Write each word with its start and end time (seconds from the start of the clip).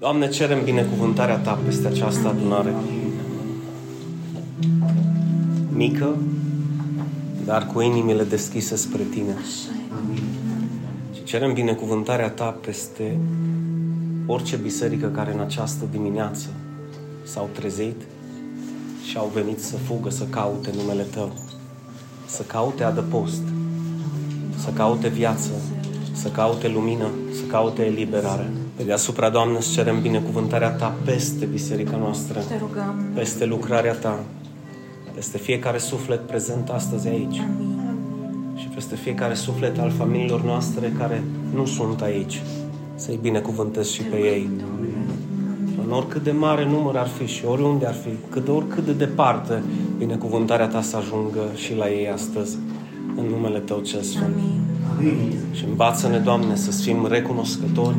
Doamne, 0.00 0.28
cerem 0.28 0.64
binecuvântarea 0.64 1.38
Ta 1.38 1.58
peste 1.64 1.86
această 1.86 2.28
adunare. 2.28 2.74
Mică, 5.72 6.16
dar 7.44 7.66
cu 7.66 7.80
inimile 7.80 8.24
deschise 8.24 8.76
spre 8.76 9.02
Tine. 9.02 9.36
Și 11.14 11.24
cerem 11.24 11.52
binecuvântarea 11.52 12.30
Ta 12.30 12.50
peste 12.60 13.18
orice 14.26 14.56
biserică 14.56 15.06
care 15.06 15.32
în 15.32 15.40
această 15.40 15.84
dimineață 15.90 16.46
s-au 17.24 17.48
trezit 17.52 18.02
și 19.08 19.16
au 19.16 19.30
venit 19.34 19.60
să 19.60 19.76
fugă, 19.76 20.10
să 20.10 20.24
caute 20.24 20.70
numele 20.76 21.02
Tău, 21.02 21.32
să 22.26 22.42
caute 22.42 22.84
adăpost, 22.84 23.42
să 24.56 24.70
caute 24.70 25.08
viață, 25.08 25.50
să 26.12 26.28
caute 26.28 26.68
lumină, 26.68 27.08
să 27.32 27.42
caute 27.42 27.84
eliberare. 27.84 28.50
Pe 28.78 28.84
deasupra, 28.84 29.28
Doamne, 29.30 29.56
îți 29.56 29.72
cerem 29.72 30.00
binecuvântarea 30.00 30.70
Ta 30.70 30.94
peste 31.04 31.44
biserica 31.44 31.96
noastră, 31.96 32.40
Te 32.48 32.56
rugăm. 32.58 33.04
peste 33.14 33.44
lucrarea 33.44 33.92
Ta, 33.94 34.18
peste 35.14 35.38
fiecare 35.38 35.78
suflet 35.78 36.26
prezent 36.26 36.68
astăzi 36.68 37.08
aici 37.08 37.38
Amin. 37.38 37.80
și 38.56 38.66
peste 38.66 38.96
fiecare 38.96 39.34
suflet 39.34 39.78
al 39.78 39.90
familiilor 39.90 40.42
noastre 40.42 40.92
care 40.98 41.22
nu 41.54 41.66
sunt 41.66 42.00
aici. 42.00 42.42
Să-i 42.94 43.18
binecuvântez 43.22 43.88
și 43.90 44.02
pe 44.02 44.16
ei. 44.16 44.48
În 45.84 45.92
oricât 45.92 46.22
de 46.22 46.30
mare 46.30 46.66
număr 46.66 46.96
ar 46.96 47.08
fi 47.08 47.26
și 47.26 47.44
oriunde 47.44 47.86
ar 47.86 47.94
fi, 47.94 48.10
cât 48.30 48.44
de 48.44 48.50
oricât 48.50 48.84
de 48.84 48.92
departe, 48.92 49.62
binecuvântarea 49.98 50.66
Ta 50.66 50.80
să 50.82 50.96
ajungă 50.96 51.40
și 51.54 51.74
la 51.74 51.90
ei 51.90 52.08
astăzi. 52.08 52.56
În 53.16 53.24
numele 53.24 53.58
Tău 53.58 53.80
cel 53.80 54.00
Sfânt. 54.02 54.34
Amin. 54.34 54.57
Și 55.52 55.64
învață-ne, 55.68 56.18
Doamne, 56.18 56.56
să 56.56 56.70
fim 56.70 57.06
recunoscători, 57.06 57.96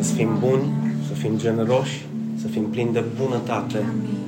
să 0.00 0.12
fim 0.12 0.28
buni, 0.40 0.62
să 1.06 1.12
fim 1.12 1.38
generoși, 1.38 2.06
să 2.40 2.46
fim 2.46 2.62
plini 2.62 2.92
de 2.92 3.04
bunătate 3.22 3.76
Amin. 3.76 4.18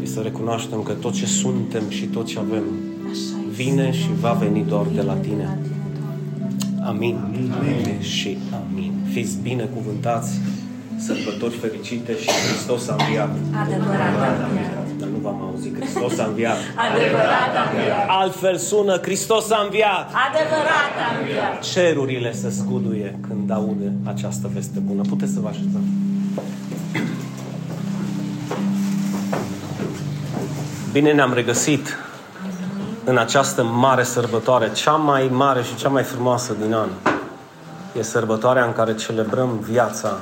și 0.00 0.06
să 0.12 0.20
recunoaștem 0.20 0.82
că 0.82 0.92
tot 0.92 1.12
ce 1.12 1.26
suntem 1.26 1.82
și 1.88 2.04
tot 2.04 2.26
ce 2.26 2.38
avem 2.38 2.62
Așa 3.02 3.12
este. 3.12 3.34
vine 3.62 3.92
și 3.92 4.08
va 4.20 4.32
veni 4.32 4.64
doar 4.68 4.86
de 4.94 5.02
la 5.02 5.12
Tine. 5.14 5.42
La 5.42 5.56
Tine, 5.62 5.74
Doamne. 6.78 6.88
Amin. 6.88 7.16
amin. 7.58 8.00
Și 8.00 8.38
amin. 8.62 8.92
Fiți 9.12 9.36
binecuvântați, 9.42 10.32
sărbători 10.98 11.54
fericite 11.54 12.12
și 12.20 12.28
Hristos 12.48 12.88
a 12.88 12.96
înviat. 12.98 13.36
Adevărat 13.64 14.40
a 14.42 14.46
înviat. 14.48 14.72
Dar 14.74 14.84
nu 14.87 14.87
v-am 15.28 15.50
auzit, 15.52 15.74
Hristos 15.76 16.18
a 16.18 16.24
înviat. 16.24 16.56
Adevărat 16.90 17.52
a 17.56 17.70
înviat. 17.70 18.06
Altfel 18.08 18.56
sună, 18.56 18.98
Hristos 19.02 19.50
a 19.50 19.60
înviat. 19.62 20.10
Adevărat 20.28 20.92
a 21.06 21.18
înviat. 21.18 21.62
Cerurile 21.62 22.32
se 22.32 22.50
scuduie 22.50 23.18
când 23.28 23.50
aude 23.50 23.92
această 24.04 24.50
veste 24.54 24.78
bună. 24.78 25.02
Puteți 25.08 25.32
să 25.32 25.40
vă 25.40 25.48
așezați. 25.48 25.90
Bine 30.92 31.12
ne-am 31.12 31.32
regăsit 31.32 31.96
în 33.04 33.18
această 33.18 33.62
mare 33.62 34.02
sărbătoare, 34.02 34.72
cea 34.72 34.92
mai 34.92 35.28
mare 35.32 35.62
și 35.62 35.74
cea 35.74 35.88
mai 35.88 36.02
frumoasă 36.02 36.56
din 36.62 36.74
an. 36.74 36.88
E 37.98 38.02
sărbătoarea 38.02 38.64
în 38.64 38.72
care 38.72 38.94
celebrăm 38.94 39.58
viața, 39.70 40.20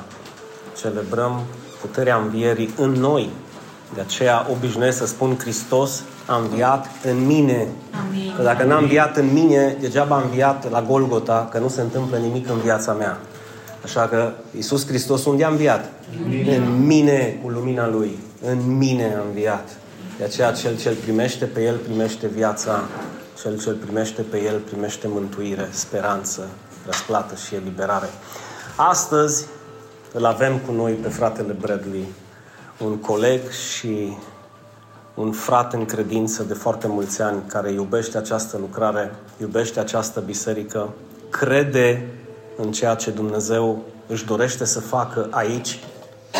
celebrăm 0.81 1.41
puterea 1.81 2.15
învierii 2.15 2.73
în 2.77 2.91
noi. 2.91 3.29
De 3.93 4.01
aceea 4.01 4.47
obișnuiesc 4.51 4.97
să 4.97 5.05
spun 5.05 5.37
Hristos 5.39 6.03
a 6.25 6.35
înviat 6.35 6.85
în 7.03 7.25
mine. 7.25 7.67
Amin. 8.07 8.33
Că 8.35 8.41
dacă 8.41 8.63
n-am 8.63 8.81
înviat 8.81 9.17
în 9.17 9.33
mine, 9.33 9.77
degeaba 9.79 10.15
am 10.15 10.23
înviat 10.23 10.71
la 10.71 10.81
Golgota, 10.81 11.47
că 11.51 11.59
nu 11.59 11.67
se 11.67 11.81
întâmplă 11.81 12.17
nimic 12.17 12.49
în 12.49 12.59
viața 12.59 12.93
mea. 12.93 13.17
Așa 13.83 14.07
că 14.07 14.31
Iisus 14.55 14.87
Hristos 14.87 15.25
unde 15.25 15.43
a 15.43 15.49
înviat? 15.49 15.91
În 16.47 16.85
mine, 16.85 17.39
cu 17.43 17.49
lumina 17.49 17.87
Lui. 17.87 18.19
În 18.41 18.77
mine 18.77 19.15
a 19.17 19.23
înviat. 19.27 19.69
De 20.17 20.23
aceea 20.23 20.51
cel 20.51 20.77
ce 20.77 20.89
îl 20.89 20.95
primește 20.95 21.45
pe 21.45 21.63
El 21.63 21.75
primește 21.75 22.27
viața, 22.27 22.83
cel 23.41 23.59
ce 23.59 23.69
îl 23.69 23.75
primește 23.75 24.21
pe 24.21 24.41
El 24.41 24.59
primește 24.59 25.07
mântuire, 25.09 25.67
speranță, 25.71 26.47
răsplată 26.85 27.35
și 27.47 27.55
eliberare. 27.55 28.09
Astăzi 28.75 29.45
îl 30.13 30.25
avem 30.25 30.57
cu 30.57 30.71
noi 30.71 30.91
pe 30.91 31.07
fratele 31.07 31.55
Bradley, 31.59 32.05
un 32.79 32.97
coleg 32.97 33.49
și 33.49 34.17
un 35.13 35.31
frate 35.31 35.75
în 35.75 35.85
credință 35.85 36.43
de 36.43 36.53
foarte 36.53 36.87
mulți 36.87 37.21
ani 37.21 37.41
care 37.47 37.71
iubește 37.71 38.17
această 38.17 38.57
lucrare, 38.57 39.15
iubește 39.41 39.79
această 39.79 40.19
biserică, 40.19 40.93
crede 41.29 42.07
în 42.57 42.71
ceea 42.71 42.95
ce 42.95 43.11
Dumnezeu 43.11 43.83
își 44.07 44.25
dorește 44.25 44.65
să 44.65 44.79
facă 44.79 45.27
aici, 45.31 45.79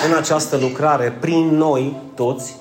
în 0.08 0.18
această 0.18 0.58
lucrare, 0.58 1.18
prin 1.20 1.48
noi 1.48 2.02
toți, 2.16 2.56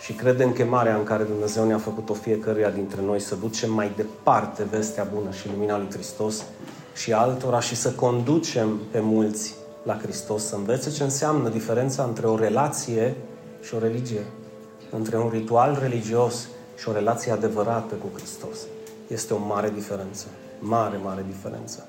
și 0.00 0.12
crede 0.12 0.44
în 0.44 0.52
chemarea 0.52 0.96
în 0.96 1.04
care 1.04 1.22
Dumnezeu 1.22 1.66
ne-a 1.66 1.78
făcut-o 1.78 2.14
fiecăruia 2.14 2.70
dintre 2.70 3.00
noi 3.02 3.20
să 3.20 3.34
ducem 3.34 3.72
mai 3.72 3.92
departe 3.96 4.66
vestea 4.70 5.08
bună 5.14 5.30
și 5.30 5.48
lumina 5.54 5.76
lui 5.76 5.88
Hristos 5.92 6.42
și 6.94 7.12
altora 7.12 7.60
și 7.60 7.76
să 7.76 7.90
conducem 7.90 8.80
pe 8.90 9.00
mulți 9.00 9.54
la 9.82 9.98
Hristos, 9.98 10.44
să 10.44 10.54
învețe 10.54 10.90
ce 10.90 11.02
înseamnă 11.02 11.48
diferența 11.48 12.02
între 12.02 12.26
o 12.26 12.36
relație 12.36 13.16
și 13.62 13.74
o 13.74 13.78
religie 13.78 14.24
între 14.90 15.18
un 15.18 15.28
ritual 15.28 15.78
religios 15.80 16.48
și 16.78 16.88
o 16.88 16.92
relație 16.92 17.32
adevărată 17.32 17.94
cu 17.94 18.06
Hristos. 18.14 18.58
Este 19.08 19.34
o 19.34 19.38
mare 19.38 19.70
diferență. 19.74 20.26
Mare, 20.58 20.96
mare 20.96 21.24
diferență. 21.26 21.86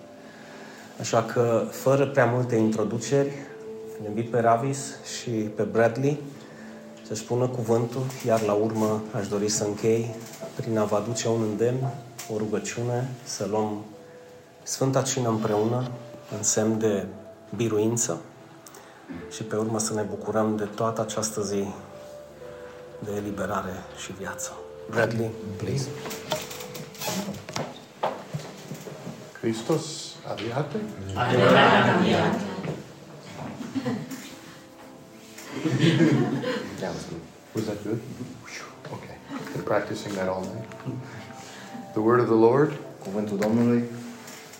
Așa 0.99 1.23
că, 1.23 1.63
fără 1.69 2.07
prea 2.07 2.25
multe 2.25 2.55
introduceri, 2.55 3.31
îl 3.99 4.07
invit 4.07 4.29
pe 4.29 4.39
Ravis 4.39 4.93
și 5.19 5.29
pe 5.29 5.63
Bradley 5.63 6.19
să 7.07 7.15
spună 7.15 7.47
cuvântul, 7.47 8.01
iar 8.25 8.41
la 8.41 8.53
urmă 8.53 9.01
aș 9.15 9.27
dori 9.27 9.49
să 9.49 9.63
închei 9.63 10.15
prin 10.55 10.77
a 10.77 10.83
vă 10.83 10.95
aduce 10.95 11.27
un 11.27 11.41
îndemn, 11.41 11.93
o 12.33 12.37
rugăciune, 12.37 13.09
să 13.23 13.47
luăm 13.49 13.83
Sfânta 14.63 15.01
Cină 15.01 15.29
împreună, 15.29 15.91
în 16.37 16.43
semn 16.43 16.79
de 16.79 17.05
biruință 17.55 18.21
și 19.31 19.43
pe 19.43 19.55
urmă 19.55 19.79
să 19.79 19.93
ne 19.93 20.01
bucurăm 20.01 20.55
de 20.55 20.63
toată 20.63 21.01
această 21.01 21.41
zi 21.41 21.67
de 22.99 23.11
eliberare 23.15 23.73
și 24.03 24.11
viață. 24.13 24.51
Bradley, 24.89 25.31
please. 25.57 25.87
Christos 29.41 30.15
aviate? 30.31 30.77
That 36.79 36.93
was 36.93 37.05
good. 37.09 37.21
Was 37.55 37.65
that 37.65 37.83
good? 37.83 37.99
Okay. 38.91 39.17
Been 39.53 39.63
practicing 39.63 40.13
that 40.13 40.27
all 40.27 40.41
night. 40.41 40.69
The 41.93 41.99
word 42.01 42.19
of 42.19 42.25
the 42.25 42.35
Lord 42.35 42.73
Cuvântul 43.03 43.37
Domnului 43.37 43.83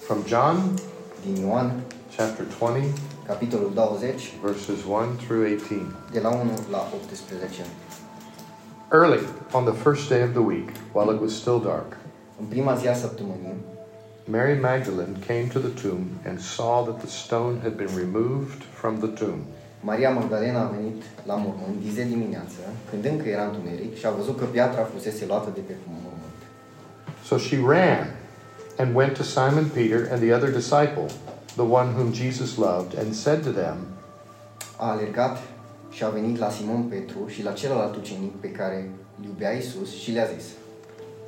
from 0.05 0.17
John 0.27 0.79
din 1.25 1.45
Ioan, 1.45 1.83
chapter 2.17 2.45
20, 2.59 2.93
capitolul 3.27 3.71
20, 3.73 4.33
verses 4.41 4.85
1 4.85 5.17
through 5.17 5.45
18. 5.45 5.95
de 6.11 6.19
la 6.19 6.29
1 6.29 6.51
la 6.71 6.87
18. 6.93 7.65
Early 8.91 9.23
on 9.51 9.65
the 9.65 9.73
first 9.73 10.09
day 10.09 10.21
of 10.21 10.31
the 10.33 10.41
week, 10.41 10.69
while 10.93 11.09
it 11.15 11.21
was 11.21 11.33
still 11.33 11.59
dark, 11.59 11.97
În 12.39 12.45
prima 12.45 12.75
zi 12.75 12.87
a 12.87 12.93
săptămânii, 12.93 13.55
Mary 14.25 14.59
Magdalene 14.59 15.15
came 15.27 15.47
to 15.53 15.59
the 15.59 15.87
tomb 15.87 16.07
and 16.27 16.39
saw 16.39 16.83
that 16.83 16.97
the 16.99 17.09
stone 17.23 17.59
had 17.61 17.73
been 17.75 17.93
removed 17.97 18.61
from 18.73 18.99
the 18.99 19.25
tomb. 19.25 19.41
Maria 19.79 20.09
Magdalena 20.09 20.59
a 20.61 20.71
venit 20.75 21.01
la 21.25 21.35
mormânt 21.35 21.83
zi 21.93 22.03
dimineață, 22.03 22.59
când 22.89 23.05
încă 23.05 23.29
era 23.29 23.43
întuneric, 23.43 23.97
și 23.97 24.05
a 24.05 24.09
văzut 24.09 24.37
că 24.39 24.45
piatra 24.45 24.83
fusese 24.93 25.25
luată 25.25 25.49
de 25.53 25.59
pe 25.67 25.73
mormânt. 25.87 26.39
So 27.23 27.37
she 27.37 27.57
ran 27.67 28.15
and 28.77 28.95
went 28.95 29.13
to 29.13 29.23
Simon 29.23 29.65
Peter 29.73 30.07
and 30.11 30.19
the 30.21 30.33
other 30.35 30.51
disciple, 30.51 31.07
the 31.55 31.63
one 31.63 31.93
whom 31.93 32.11
Jesus 32.13 32.57
loved, 32.57 32.93
and 32.93 33.15
said 33.15 33.43
to 33.43 33.51
them, 33.51 33.77
A 34.77 34.89
alergat 34.89 35.37
și 35.89 36.03
a 36.03 36.09
venit 36.09 36.37
la 36.37 36.49
Simon 36.49 36.83
Petru 36.83 37.27
și 37.27 37.43
la 37.43 37.51
celălalt 37.51 37.95
ucenic 37.95 38.35
pe 38.39 38.51
care 38.51 38.91
îl 39.19 39.25
iubea 39.25 39.51
Isus 39.51 39.91
și 40.01 40.11
le-a 40.11 40.25
zis, 40.37 40.45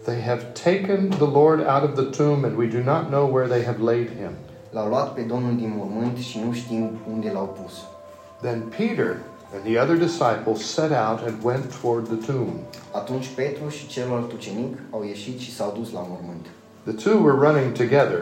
They 0.04 0.22
have 0.22 0.44
taken 0.63 1.10
the 1.10 1.31
Lord 1.39 1.60
out 1.60 1.83
of 1.83 1.95
the 1.95 2.24
tomb, 2.24 2.44
and 2.44 2.56
we 2.57 2.68
do 2.68 2.81
not 2.83 3.10
know 3.10 3.25
where 3.33 3.48
they 3.48 3.63
have 3.63 3.81
laid 3.81 4.07
him. 4.07 4.31
L-au 4.69 4.88
luat 4.88 5.13
pe 5.13 5.22
Domnul 5.22 5.56
din 5.56 5.74
mormânt 5.77 6.18
și 6.18 6.39
nu 6.45 6.54
știm 6.54 6.92
unde 7.12 7.30
l-au 7.31 7.57
pus. 7.62 7.74
Then 8.42 8.62
Peter 8.77 9.18
and 9.54 9.63
the 9.63 9.80
other 9.80 9.98
disciple 9.98 10.56
set 10.56 10.92
out 10.92 11.19
and 11.27 11.44
went 11.44 11.80
toward 11.81 12.06
the 12.07 12.31
tomb. 12.31 12.54
Atunci 12.92 13.27
Petru 13.36 13.69
și 13.69 13.88
celălalt 13.88 14.31
ucenic 14.31 14.77
au 14.92 15.04
ieșit 15.04 15.39
și 15.39 15.56
s-au 15.56 15.74
dus 15.77 15.92
la 15.92 16.06
mormânt. 16.10 16.45
The 16.83 17.10
two 17.10 17.18
were 17.24 17.50
running 17.50 17.72
together, 17.74 18.22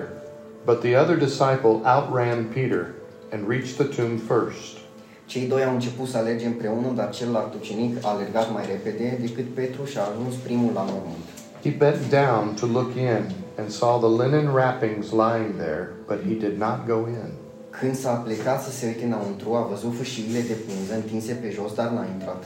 but 0.65 0.81
the 0.81 0.95
other 0.95 1.18
disciple 1.18 1.81
outran 1.86 2.45
Peter 2.54 2.95
and 3.31 3.48
reached 3.48 3.77
the 3.77 3.88
tomb 3.88 4.19
first. 4.19 4.77
Cei 5.25 5.48
doi 5.48 5.63
au 5.63 5.74
început 5.74 6.07
să 6.07 6.18
alerge 6.18 6.45
împreună, 6.45 6.88
dar 6.95 7.10
celălalt 7.10 7.54
ucenic 7.54 8.06
a 8.06 8.10
alergat 8.10 8.51
mai 8.54 8.65
repede 8.65 9.18
decât 9.21 9.54
Petru 9.54 9.86
și 9.86 9.98
a 9.98 10.01
ajuns 10.01 10.36
primul 10.36 10.71
la 10.74 10.81
mormânt. 10.81 11.25
He 11.63 11.69
bent 11.77 12.10
down 12.10 12.56
to 12.60 12.65
look 12.65 12.95
in 12.95 13.24
and 13.57 13.69
saw 13.69 14.00
the 14.00 14.24
linen 14.24 14.48
wrappings 14.54 15.12
lying 15.12 15.56
there, 15.57 15.89
but 16.07 16.19
he 16.27 16.33
did 16.33 16.57
not 16.57 16.77
go 16.88 17.07
in. 17.07 17.31
Când 17.80 17.95
s-a 17.95 18.13
plecat 18.13 18.63
să 18.63 18.71
se 18.71 18.86
uite 18.86 19.06
înăuntru, 19.06 19.54
a 19.54 19.68
văzut 19.69 19.95
fâșiile 19.98 20.39
de 20.39 20.54
pânză 20.68 20.94
întinse 20.94 21.33
pe 21.33 21.50
jos, 21.50 21.74
dar 21.74 21.89
n-a 21.89 22.06
intrat. 22.13 22.44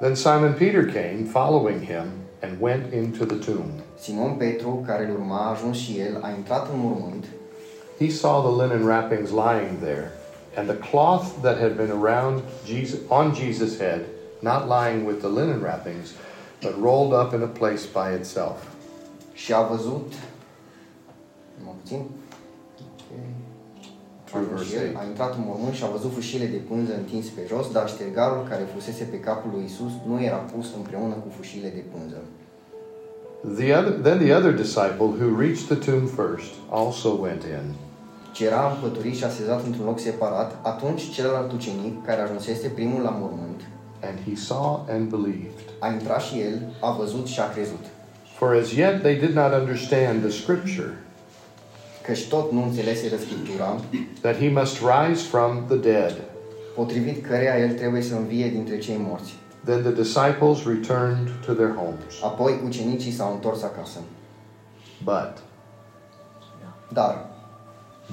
Then 0.00 0.14
Simon 0.14 0.54
Peter 0.58 0.84
came, 0.84 1.24
following 1.30 1.80
him, 1.80 2.06
and 2.42 2.52
went 2.60 2.92
into 2.92 3.24
the 3.24 3.52
tomb. 3.52 3.83
Simon 4.04 4.34
Petru, 4.36 4.82
care 4.86 5.04
îl 5.04 5.10
urma, 5.10 5.38
a 5.38 5.50
ajuns 5.50 5.76
și 5.76 5.98
el, 5.98 6.20
a 6.22 6.30
intrat 6.30 6.68
în 6.72 6.78
mormânt, 6.78 7.24
He 7.98 8.10
saw 8.10 8.42
the 8.42 8.62
linen 8.62 8.84
wrappings 8.84 9.30
lying 9.30 9.78
there, 9.80 10.10
and 10.56 10.68
the 10.68 10.78
cloth 10.90 11.26
that 11.40 11.58
had 11.58 11.76
been 11.76 11.92
around 12.02 12.42
Jesus, 12.66 12.98
on 13.08 13.34
Jesus' 13.34 13.78
head, 13.78 14.00
not 14.40 14.62
lying 14.76 15.06
with 15.06 15.18
the 15.18 15.28
linen 15.28 15.60
wrappings, 15.60 16.08
but 16.62 16.72
rolled 16.88 17.12
up 17.22 17.32
in 17.32 17.42
a 17.42 17.52
place 17.60 17.84
by 17.98 18.08
itself. 18.18 18.58
și 19.32 19.52
a 19.52 19.62
văzut... 19.62 20.12
Numai 21.58 21.74
puțin. 21.80 22.00
Ok. 22.00 23.10
Through 24.24 24.46
Ajuns 24.46 24.58
verse 24.58 24.74
și 24.74 24.80
el, 24.80 24.86
eight. 24.86 25.00
a 25.00 25.04
intrat 25.04 25.34
în 25.34 25.42
mormânt 25.46 25.74
și 25.74 25.84
a 25.84 25.86
văzut 25.96 26.12
fâșile 26.12 26.46
de 26.46 26.56
pânză 26.56 26.92
întinse 26.94 27.30
pe 27.34 27.44
jos, 27.46 27.72
dar 27.72 27.88
ștergarul 27.88 28.46
care 28.48 28.64
fusese 28.74 29.04
pe 29.04 29.20
capul 29.20 29.50
lui 29.54 29.64
Isus 29.64 29.92
nu 30.06 30.22
era 30.22 30.36
pus 30.36 30.66
împreună 30.76 31.14
cu 31.14 31.28
fâșile 31.38 31.68
de 31.68 31.84
pânză. 31.92 32.20
The 33.56 33.72
other, 33.78 33.92
then 34.02 34.18
the 34.18 34.32
other 34.36 34.52
disciple 34.52 35.06
who 35.20 35.36
reached 35.38 35.66
the 35.68 35.76
tomb 35.90 36.06
first 36.06 36.50
also 36.70 37.08
went 37.20 37.42
in. 37.42 37.74
Ce 38.32 38.44
era 38.46 38.70
împăturit 38.74 39.16
și 39.16 39.24
așezat 39.24 39.64
într-un 39.66 39.84
loc 39.86 39.98
separat, 40.00 40.58
atunci 40.62 41.10
celălalt 41.10 41.52
ucenic, 41.52 42.04
care 42.06 42.20
ajunsese 42.20 42.68
primul 42.68 43.02
la 43.02 43.10
mormânt, 43.20 43.60
And 44.02 44.18
he 44.28 44.34
saw 44.36 44.86
and 44.90 45.08
believed. 45.08 45.58
a 45.78 45.88
intrat 45.92 46.20
și 46.20 46.40
el, 46.40 46.60
a 46.80 46.90
văzut 46.96 47.26
și 47.26 47.40
a 47.40 47.50
crezut. 47.50 47.84
For 48.38 48.54
as 48.54 48.72
yet 48.72 49.00
they 49.02 49.14
did 49.14 49.34
not 49.34 49.52
understand 49.60 50.20
the 50.20 50.30
scripture 50.30 50.92
Căci 52.02 52.28
tot 52.28 52.52
nu 52.52 52.62
înțeleseră 52.62 53.16
Scriptura, 53.16 53.80
that 54.20 54.36
he 54.36 54.48
must 54.48 54.76
rise 54.92 55.22
from 55.22 55.64
the 55.68 55.76
dead. 55.76 56.14
potrivit 56.74 57.26
căreia 57.26 57.58
el 57.58 57.70
trebuie 57.70 58.02
să 58.02 58.14
învie 58.14 58.48
dintre 58.48 58.78
cei 58.78 58.96
morți. 59.08 59.34
Then 59.64 59.82
the 59.82 59.90
disciples 59.90 60.64
returned 60.66 61.28
to 61.46 61.52
their 61.52 61.74
homes. 61.74 62.22
Apoi 62.22 62.60
ucenicii 62.64 63.12
s-au 63.12 63.32
întors 63.32 63.62
acasă. 63.62 63.98
But 65.04 65.32
Dar 66.92 67.26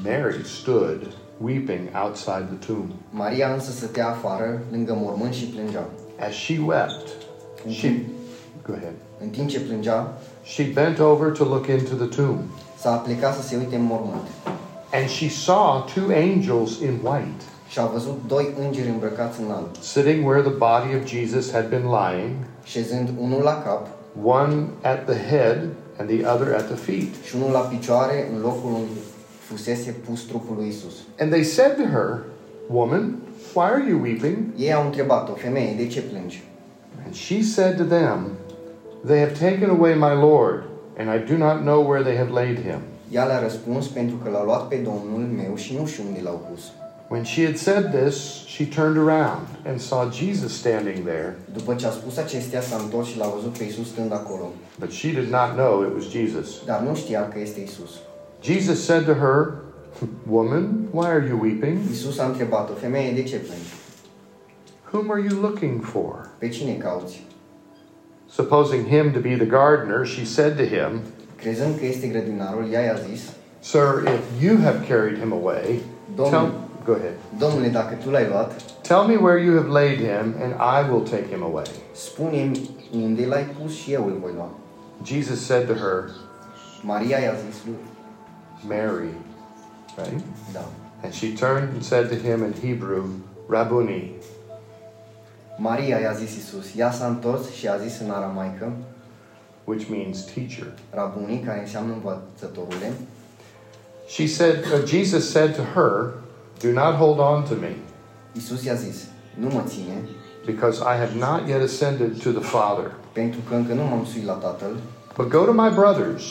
Mary 0.03 0.45
stood 0.45 1.07
weeping 1.37 1.89
outside 2.03 2.47
the 2.57 2.73
tomb. 2.73 2.91
Maria 3.09 3.53
însă 3.53 3.71
stătea 3.71 4.09
afară, 4.09 4.61
lângă 4.71 4.93
mormânt 4.93 5.33
și 5.33 5.45
plângea. 5.45 5.85
As 6.19 6.33
she 6.33 6.59
wept, 6.65 7.07
she 7.69 8.05
go 8.65 8.73
ahead. 8.73 8.93
În 9.19 9.29
timp 9.29 9.49
ce 9.49 9.59
plângea, 9.59 10.13
She 10.43 10.63
bent 10.73 10.99
over 10.99 11.31
to 11.31 11.43
look 11.43 11.67
into 11.67 11.95
the 11.95 12.21
tomb, 12.21 12.39
s-a 12.77 12.91
aplicat 12.91 13.35
să 13.35 13.41
se 13.41 13.55
uite 13.55 13.75
în 13.75 13.83
mormânt 13.83 14.27
and 14.93 15.09
she 15.09 15.29
saw 15.29 15.85
two 15.87 16.11
angels 16.11 16.81
in 16.81 17.01
white 17.01 17.45
și 17.71 17.79
a 17.79 17.85
văzut 17.85 18.19
doi 18.27 18.55
îngeri 18.65 18.89
îmbrăcați 18.89 19.41
în 19.41 19.51
alb, 19.51 19.67
sitting 19.79 20.25
where 20.27 20.41
the 20.41 20.57
body 20.67 20.95
of 20.99 21.05
Jesus 21.05 21.51
had 21.51 21.69
been 21.69 21.85
lying, 21.99 22.35
șezând 22.63 23.09
unul 23.19 23.41
la 23.41 23.61
cap 23.65 23.87
one 24.23 24.55
at 24.81 25.05
the 25.05 25.19
head 25.35 25.59
and 25.97 26.09
the 26.09 26.27
other 26.33 26.53
at 26.53 26.65
the 26.65 26.75
feet. 26.75 27.13
și 27.23 27.35
unul 27.35 27.51
la 27.51 27.59
picioare 27.59 28.27
în 28.33 28.41
locul 28.41 28.71
unde 28.73 28.99
fusese 29.39 29.95
pus 30.05 30.21
trupul 30.21 30.55
lui 30.55 30.67
Isus. 30.67 30.93
And 31.19 31.31
they 31.31 31.43
said 31.43 31.75
to 31.75 31.85
her, 31.97 32.23
Woman, 32.69 33.15
why 33.53 33.65
are 33.75 33.83
you 33.89 34.01
weeping? 34.01 34.37
Ei 34.57 34.73
au 34.73 34.85
întrebat-o, 34.85 35.33
femeie, 35.33 35.73
de 35.77 35.87
ce 35.87 36.01
plângi? 36.01 36.43
And 37.05 37.13
she 37.13 37.41
said 37.43 37.77
to 37.77 37.83
them, 37.83 38.17
They 39.05 39.19
have 39.19 39.49
taken 39.49 39.69
away 39.69 39.93
my 39.93 40.13
Lord, 40.29 40.63
and 40.97 41.07
I 41.15 41.31
do 41.31 41.37
not 41.37 41.57
know 41.61 41.89
where 41.89 42.03
they 42.03 42.17
have 42.17 42.31
laid 42.31 42.57
him. 42.59 42.79
Ea 43.11 43.25
le-a 43.25 43.39
răspuns 43.39 43.87
pentru 43.87 44.15
că 44.15 44.29
l-a 44.29 44.43
luat 44.43 44.67
pe 44.67 44.75
Domnul 44.75 45.27
meu 45.35 45.55
și 45.55 45.75
nu 45.79 45.85
știu 45.85 46.03
unde 46.07 46.19
l-au 46.23 46.41
pus. 46.51 46.71
When 47.11 47.25
she 47.25 47.43
had 47.43 47.57
said 47.57 47.91
this, 47.91 48.45
she 48.47 48.65
turned 48.65 48.97
around 48.97 49.45
and 49.65 49.81
saw 49.81 50.09
Jesus 50.09 50.53
standing 50.53 51.03
there, 51.03 51.35
După 51.53 51.75
ce 51.75 51.85
a 51.85 51.89
spus 51.89 52.17
acestea, 52.17 52.61
s-a 52.61 52.75
întors 52.83 53.07
și 53.07 53.17
l-a 53.17 53.27
văzut 53.27 53.57
pe 53.57 53.63
Isus 53.63 53.87
stând 53.87 54.11
acolo. 54.13 54.51
but 54.79 54.91
she 54.91 55.11
did 55.11 55.29
not 55.29 55.49
know 55.55 55.81
it 55.83 55.93
was 55.93 56.09
Jesus. 56.09 56.47
Dar 56.65 56.79
nu 56.79 56.95
știa 56.95 57.27
că 57.27 57.39
este 57.39 57.59
Isus. 57.59 57.89
Jesus 58.41 58.83
said 58.83 59.05
to 59.05 59.13
her, 59.13 59.53
Woman, 60.29 60.87
why 60.91 61.05
are 61.05 61.25
you 61.27 61.39
weeping? 61.41 61.77
Isus 61.91 62.17
a 62.19 62.25
întrebat-o, 62.25 62.73
femeie, 62.73 63.11
de 63.11 63.23
ce 63.23 63.35
plângi? 63.35 63.73
Whom 64.91 65.11
are 65.11 65.21
you 65.29 65.41
looking 65.41 65.81
for? 65.83 66.29
Pe 66.37 66.47
cine 66.49 66.73
cauți? 66.73 67.23
Supposing 68.29 68.85
him 68.87 69.11
to 69.11 69.19
be 69.19 69.35
the 69.35 69.45
gardener, 69.45 70.05
she 70.05 70.25
said 70.25 70.55
to 70.57 70.63
him, 70.63 71.01
Crezând 71.35 71.77
că 71.79 71.85
este 71.85 72.07
grădinarul, 72.07 72.71
ea 72.71 72.81
i-a 72.81 72.99
zis, 73.09 73.21
Sir, 73.59 74.03
if 74.03 74.43
you 74.43 74.57
have 74.57 74.85
carried 74.87 75.17
him 75.17 75.31
away, 75.31 75.65
tell, 76.15 76.29
Domnul, 76.29 76.51
go 76.85 76.91
ahead. 76.93 77.13
Domnule, 77.37 77.67
dacă 77.67 77.95
tu 78.03 78.09
l-ai 78.09 78.27
luat, 78.27 78.61
Tell 78.81 79.03
me 79.07 79.15
where 79.15 79.43
you 79.43 79.55
have 79.55 79.69
laid 79.69 79.97
him, 79.99 80.35
and 80.43 80.53
I 80.53 80.89
will 80.91 81.01
take 81.09 81.25
him 81.33 81.43
away. 81.43 81.65
spune-mi 81.93 82.69
unde 82.93 83.25
l-ai 83.25 83.43
pus 83.61 83.73
și 83.75 83.91
eu 83.91 84.05
îl 84.05 84.17
voi 84.21 84.31
lua. 84.35 84.49
Jesus 85.03 85.45
said 85.45 85.67
to 85.67 85.73
her, 85.73 86.09
Maria 86.81 87.17
i-a 87.17 87.33
zis 87.49 87.61
lui, 87.65 87.75
Mary, 88.67 89.13
right? 89.97 90.21
da. 90.53 90.65
And 91.03 91.13
she 91.13 91.33
turned 91.33 91.69
and 91.73 91.83
said 91.83 92.07
to 92.09 92.15
him 92.15 92.43
in 92.43 92.53
Hebrew, 92.69 93.03
Rabboni, 93.47 94.11
Maria 95.57 95.99
i-a 95.99 96.13
zis 96.13 96.35
Isus, 96.35 96.65
ea 96.77 96.91
s-a 96.91 97.07
întors 97.07 97.51
și 97.51 97.67
a 97.67 97.77
zis 97.77 97.99
în 97.99 98.09
aramaică, 98.11 98.71
which 99.63 99.87
means 99.89 100.21
teacher. 100.23 100.67
rabunii, 100.89 101.39
care 101.39 101.59
înseamnă 101.59 101.93
învățătorule, 101.93 102.91
She 104.07 104.25
said, 104.27 104.55
uh, 104.73 104.85
Jesus 104.85 105.29
said 105.31 105.55
to 105.55 105.61
her, 105.61 106.13
Do 106.61 106.71
not 106.71 106.95
hold 106.95 107.19
on 107.19 107.43
to 107.43 107.53
me, 107.59 107.75
Isus 108.33 108.63
i-a 108.63 108.73
zis, 108.73 109.07
nu 109.33 109.47
mă 109.47 109.61
ține, 109.67 110.01
because 110.45 110.79
I 110.81 110.97
have 110.97 111.13
not 111.17 111.47
yet 111.47 111.61
ascended 111.61 112.21
to 112.23 112.29
the 112.29 112.43
Father. 112.43 112.91
pentru 113.11 113.39
că 113.49 113.55
încă 113.55 113.73
nu 113.73 113.83
m-am 113.83 114.05
suit 114.05 114.25
la 114.25 114.33
Tatăl, 114.33 114.75
But 115.17 115.27
go 115.29 115.39
to 115.45 115.51
my 115.51 115.69
brothers 115.75 116.23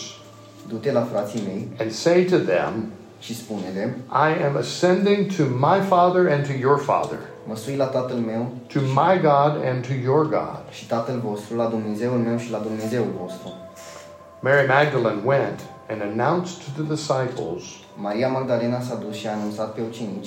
du-te 0.68 0.92
la 0.92 1.02
frații 1.02 1.42
mei 1.46 1.68
and 1.80 1.90
say 1.90 2.24
to 2.24 2.36
them, 2.36 2.72
și 3.18 3.36
spune-le, 3.36 3.96
I 4.08 4.44
am 4.44 4.56
ascending 4.56 5.26
to 5.36 5.42
my 5.42 5.80
Father 5.88 6.32
and 6.32 6.46
to 6.46 6.52
your 6.52 6.78
Father, 6.78 7.18
mă 7.46 7.56
sui 7.56 7.76
la 7.76 7.84
Tatăl 7.84 8.16
meu 8.16 8.52
to 8.72 8.80
my 8.80 9.20
God 9.20 9.52
and 9.64 9.86
to 9.86 9.92
your 10.02 10.28
God. 10.28 10.60
și 10.70 10.86
Tatăl 10.86 11.20
vostru, 11.24 11.56
la 11.56 11.66
Dumnezeul 11.66 12.18
meu 12.18 12.38
și 12.38 12.50
la 12.50 12.58
Dumnezeul 12.58 13.12
vostru. 13.20 13.52
Mary 14.40 14.66
Magdalene 14.66 15.20
went 15.24 15.60
and 15.90 16.00
announced 16.12 16.56
to 16.64 16.82
the 16.82 16.94
disciples, 16.94 17.62
Maria 18.00 18.28
Magdalena 18.28 18.80
s-a 18.80 18.94
dus 18.94 19.14
și 19.14 19.26
a 19.26 19.32
anunțat 19.32 19.74
pe 19.74 19.80
ucenici, 19.88 20.26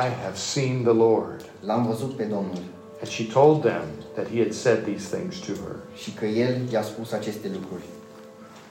I 0.00 0.04
have 0.24 0.34
seen 0.34 0.82
the 0.82 0.92
Lord. 0.92 1.44
l-am 1.60 1.86
văzut 1.86 2.12
pe 2.16 2.22
Domnul 2.24 2.62
And 3.02 3.08
she 3.08 3.24
told 3.32 3.60
them 3.60 3.82
that 4.14 4.26
he 4.32 4.38
had 4.42 4.52
said 4.52 4.78
these 4.84 5.16
things 5.16 5.36
to 5.38 5.52
her. 5.52 5.76
și 5.94 6.10
că 6.12 6.24
El 6.26 6.56
i-a 6.72 6.82
spus 6.82 7.12
aceste 7.12 7.50
lucruri. 7.52 7.84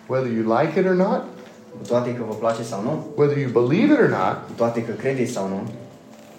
Whether 0.08 0.32
you 0.32 0.58
like 0.60 0.79
it 0.79 0.86
or 0.86 0.94
not, 0.94 1.22
Cu 1.82 1.88
toate 1.88 2.15
că 2.15 2.24
vă 2.27 2.34
place 2.34 2.63
sau 2.63 2.82
nu, 2.84 3.06
whether 3.15 3.38
you 3.38 3.50
believe 3.62 3.94
it 3.94 4.00
or 4.00 4.08
not, 4.10 4.36
cu 4.48 4.51
toate 4.56 4.86
că 4.86 4.91
credeți 4.91 5.32
sau 5.32 5.48
nu, 5.48 5.62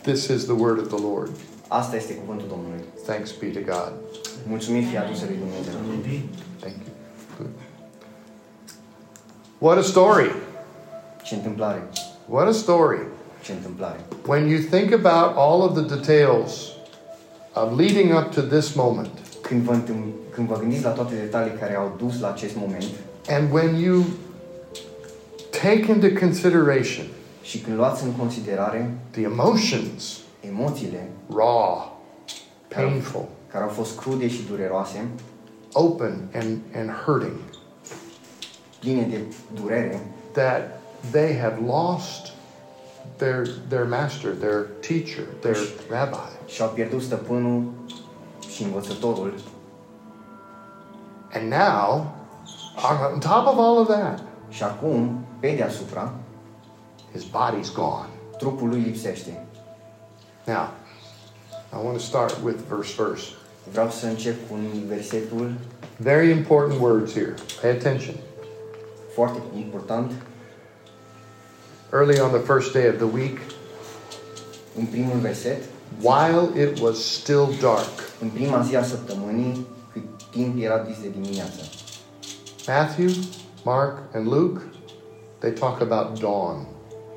this 0.02 0.26
is 0.26 0.44
the 0.44 0.52
word 0.62 0.78
of 0.78 0.86
the 0.86 1.02
Lord. 1.10 1.30
asta 1.68 1.96
este 1.96 2.14
cuvântul 2.14 2.46
Domnului. 2.48 2.84
Thanks 3.06 3.30
be 3.40 3.46
to 3.46 3.60
God. 3.72 3.92
Mulțumim 4.48 4.82
fie 4.84 4.98
aduse 4.98 5.24
lui 5.28 5.36
Dumnezeu. 5.36 5.72
Thank 6.60 6.74
you. 6.84 6.94
Good. 7.38 7.50
What 9.58 9.78
a 9.78 9.82
story. 9.82 10.30
Ce 11.24 11.34
întâmplare, 11.34 11.82
What 12.28 12.46
a 12.48 12.52
story. 12.52 12.98
ce 13.42 13.52
întâmplare. 13.52 14.00
When 14.26 14.48
you 14.48 14.58
think 14.70 14.92
about 14.92 15.36
all 15.36 15.60
of 15.62 15.72
the 15.74 15.96
details 15.96 16.68
of 17.54 17.78
leading 17.78 18.12
up 18.18 18.30
to 18.34 18.40
this 18.40 18.72
moment, 18.72 19.10
Când 19.40 19.62
vă, 19.62 19.72
întâm- 19.72 20.14
când 20.30 20.48
vă 20.48 20.56
gândiți 20.58 20.82
la 20.84 20.90
toate 20.90 21.14
detaliile 21.14 21.58
care 21.58 21.74
au 21.76 21.94
dus 21.98 22.20
la 22.20 22.28
acest 22.30 22.56
moment 22.56 22.84
and 23.28 23.52
when 23.52 23.74
you 23.74 24.02
take 25.50 25.84
into 25.92 26.06
consideration 26.20 27.04
și 27.42 27.58
când 27.58 27.76
luați 27.76 28.04
în 28.04 28.12
considerare 28.12 28.94
the 29.10 29.22
emotions, 29.22 30.18
emoțiile 30.40 31.08
raw, 31.36 32.00
painful, 32.68 33.24
care 33.52 33.64
au 33.64 33.70
fost 33.70 33.98
crude 33.98 34.28
și 34.28 34.42
dureroase, 34.48 35.06
open, 35.72 36.28
and, 36.34 36.58
and 36.76 36.90
hurting, 37.04 37.36
pline 38.80 39.06
de 39.10 39.18
durere, 39.60 40.00
that 40.32 40.79
they 41.10 41.36
have 41.36 41.58
lost 41.66 42.32
their, 43.18 43.46
their 43.68 43.84
master, 43.84 44.30
their 44.30 44.66
teacher, 44.80 45.24
their 45.40 45.56
rabbi. 45.88 46.16
și-au 46.46 46.68
pierdut 46.68 47.02
stăpânul 47.02 47.72
și 48.52 48.62
învățătorul 48.62 49.34
And 51.32 51.50
now, 51.50 52.14
on 53.12 53.20
top 53.20 53.46
of 53.46 53.58
all 53.58 53.78
of 53.78 53.88
that, 53.88 54.20
și 54.48 54.62
acum, 54.62 55.24
pe 55.40 55.54
deasupra, 55.56 56.12
his 57.12 57.24
body's 57.24 57.74
gone. 57.74 58.08
trupul 58.38 58.68
lui 58.68 58.80
lipsește. 58.80 59.44
Now, 60.46 60.68
I 61.72 61.84
want 61.84 61.96
to 61.96 62.02
start 62.02 62.36
with 62.44 62.58
verse 62.68 63.02
verse. 63.02 63.24
Vreau 63.70 63.90
să 63.90 64.06
încep 64.06 64.48
cu 64.48 64.54
versetul 64.86 65.52
Very 65.96 66.30
important 66.30 66.80
words 66.80 67.12
here. 67.12 67.34
Pay 67.60 67.70
attention. 67.70 68.14
foarte 69.14 69.38
important. 69.56 70.12
Early 71.92 72.20
on 72.20 72.30
the 72.30 72.40
first 72.40 72.72
day 72.72 72.88
of 72.88 72.96
the 72.96 73.06
week, 73.06 73.38
În 74.78 74.84
primul 74.86 75.18
verset, 75.18 75.62
while 76.00 76.62
it 76.62 76.80
was 76.80 76.98
still 76.98 77.48
dark. 77.60 77.90
în 78.20 78.28
prima 78.28 78.60
zi 78.62 78.76
a 78.76 78.82
săptămânii, 78.82 79.66
cât 79.92 80.02
timp 80.30 80.62
era 80.62 80.78
dis 80.78 81.00
de 81.00 81.08
dimineață. 81.08 81.60
Matthew, 82.66 83.08
Mark, 83.64 83.98
and 84.14 84.26
Luke, 84.32 84.60
they 85.38 85.50
talk 85.50 85.80
about 85.80 86.20
dawn. 86.20 86.66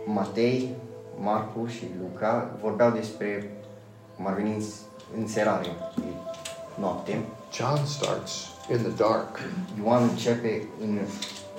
Matei, 0.06 0.76
Marcu 1.20 1.68
și 1.68 1.84
Luca 2.02 2.50
vorbeau 2.62 2.92
despre 2.92 3.58
cum 4.16 4.28
ar 4.28 4.34
veni 4.34 4.54
în, 4.56 4.62
în 5.20 5.28
serare, 5.28 5.68
noapte. 6.80 7.20
John 7.54 7.86
starts 7.86 8.32
in 8.72 8.78
the 8.78 8.92
dark. 9.04 9.40
Ioan 9.84 10.10
începe 10.12 10.68
în 10.82 11.00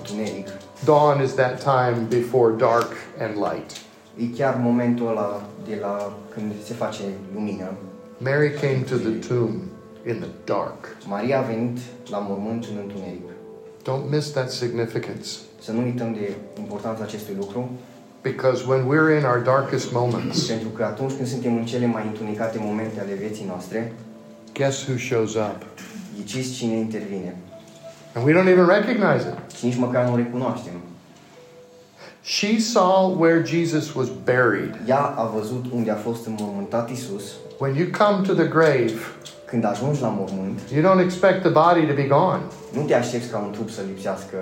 tuneric. 0.04 0.49
Dawn 0.84 1.23
is 1.23 1.34
that 1.34 1.62
time 1.62 2.06
before 2.08 2.52
dark 2.56 2.92
and 3.18 3.34
light. 3.37 3.70
E 4.16 4.25
chiar 4.37 4.54
momentul 4.61 5.08
ăla 5.08 5.42
de 5.68 5.78
la 5.80 6.12
când 6.34 6.52
se 6.64 6.75
face 6.75 7.02
lumină. 7.34 7.73
Mary 8.18 8.50
came 8.50 8.84
to 8.90 8.96
the 8.96 9.34
tomb 9.34 9.54
in 10.06 10.16
the 10.20 10.30
dark. 10.44 10.96
Maria 11.06 11.38
a 11.38 11.42
venit 11.42 11.78
la 12.11 12.18
mormânt 12.18 12.64
în 12.64 12.76
întuneric. 12.82 13.28
Don't 13.82 14.11
miss 14.11 14.30
that 14.30 14.50
significance. 14.50 15.28
Să 15.61 15.73
nu 15.73 15.82
uităm 15.82 16.12
de 16.12 16.32
importanța 16.58 17.02
acestui 17.02 17.34
lucru, 17.38 17.70
Because 18.23 18.64
when 18.66 18.87
we're 18.87 19.18
in 19.18 19.25
our 19.25 19.38
darkest 19.38 19.92
moments, 19.92 20.46
pentru 20.46 20.68
că 20.68 20.84
atunci 20.84 21.12
când 21.12 21.28
suntem 21.28 21.56
în 21.56 21.64
cele 21.64 21.87
mai 21.87 22.06
întunecate 22.06 22.58
momente 22.61 23.00
ale 23.00 23.14
vieții 23.14 23.44
noastre, 23.46 23.92
guess 24.52 24.87
who 24.87 24.96
shows 24.96 25.34
up? 25.34 25.66
ghiciți 26.16 26.52
cine 26.52 26.75
intervine. 26.75 27.37
And 28.14 28.25
we 28.26 28.33
don't 28.33 28.49
even 28.49 28.66
recognize 28.66 29.26
it. 29.28 29.56
Și 29.56 29.64
nici 29.64 29.76
măcar 29.76 30.04
nu 30.06 30.12
o 30.12 30.16
recunoaștem. 30.16 30.73
She 32.23 32.59
saw 32.59 33.16
where 33.18 33.42
Jesus 33.44 33.94
was 33.94 34.09
buried. 34.25 34.78
Ea 34.88 35.00
a 35.16 35.25
văzut 35.38 35.64
unde 35.75 35.90
a 35.90 35.94
fost 35.94 36.26
înmormântat 36.26 36.90
Isus. 36.90 37.23
When 37.59 37.75
you 37.75 37.87
come 37.99 38.26
to 38.26 38.33
the 38.33 38.47
grave, 38.49 38.92
Când 39.47 39.64
ajungi 39.64 40.00
la 40.00 40.09
mormânt, 40.09 40.59
you 40.75 40.83
don't 40.92 41.00
expect 41.04 41.40
the 41.40 41.50
body 41.50 41.87
to 41.87 41.94
be 41.94 42.02
gone. 42.02 42.40
nu 42.73 42.83
te 42.83 42.94
aștepți 42.94 43.28
ca 43.28 43.38
un 43.38 43.50
trup 43.52 43.71
să 43.71 43.80
lipsească. 43.88 44.37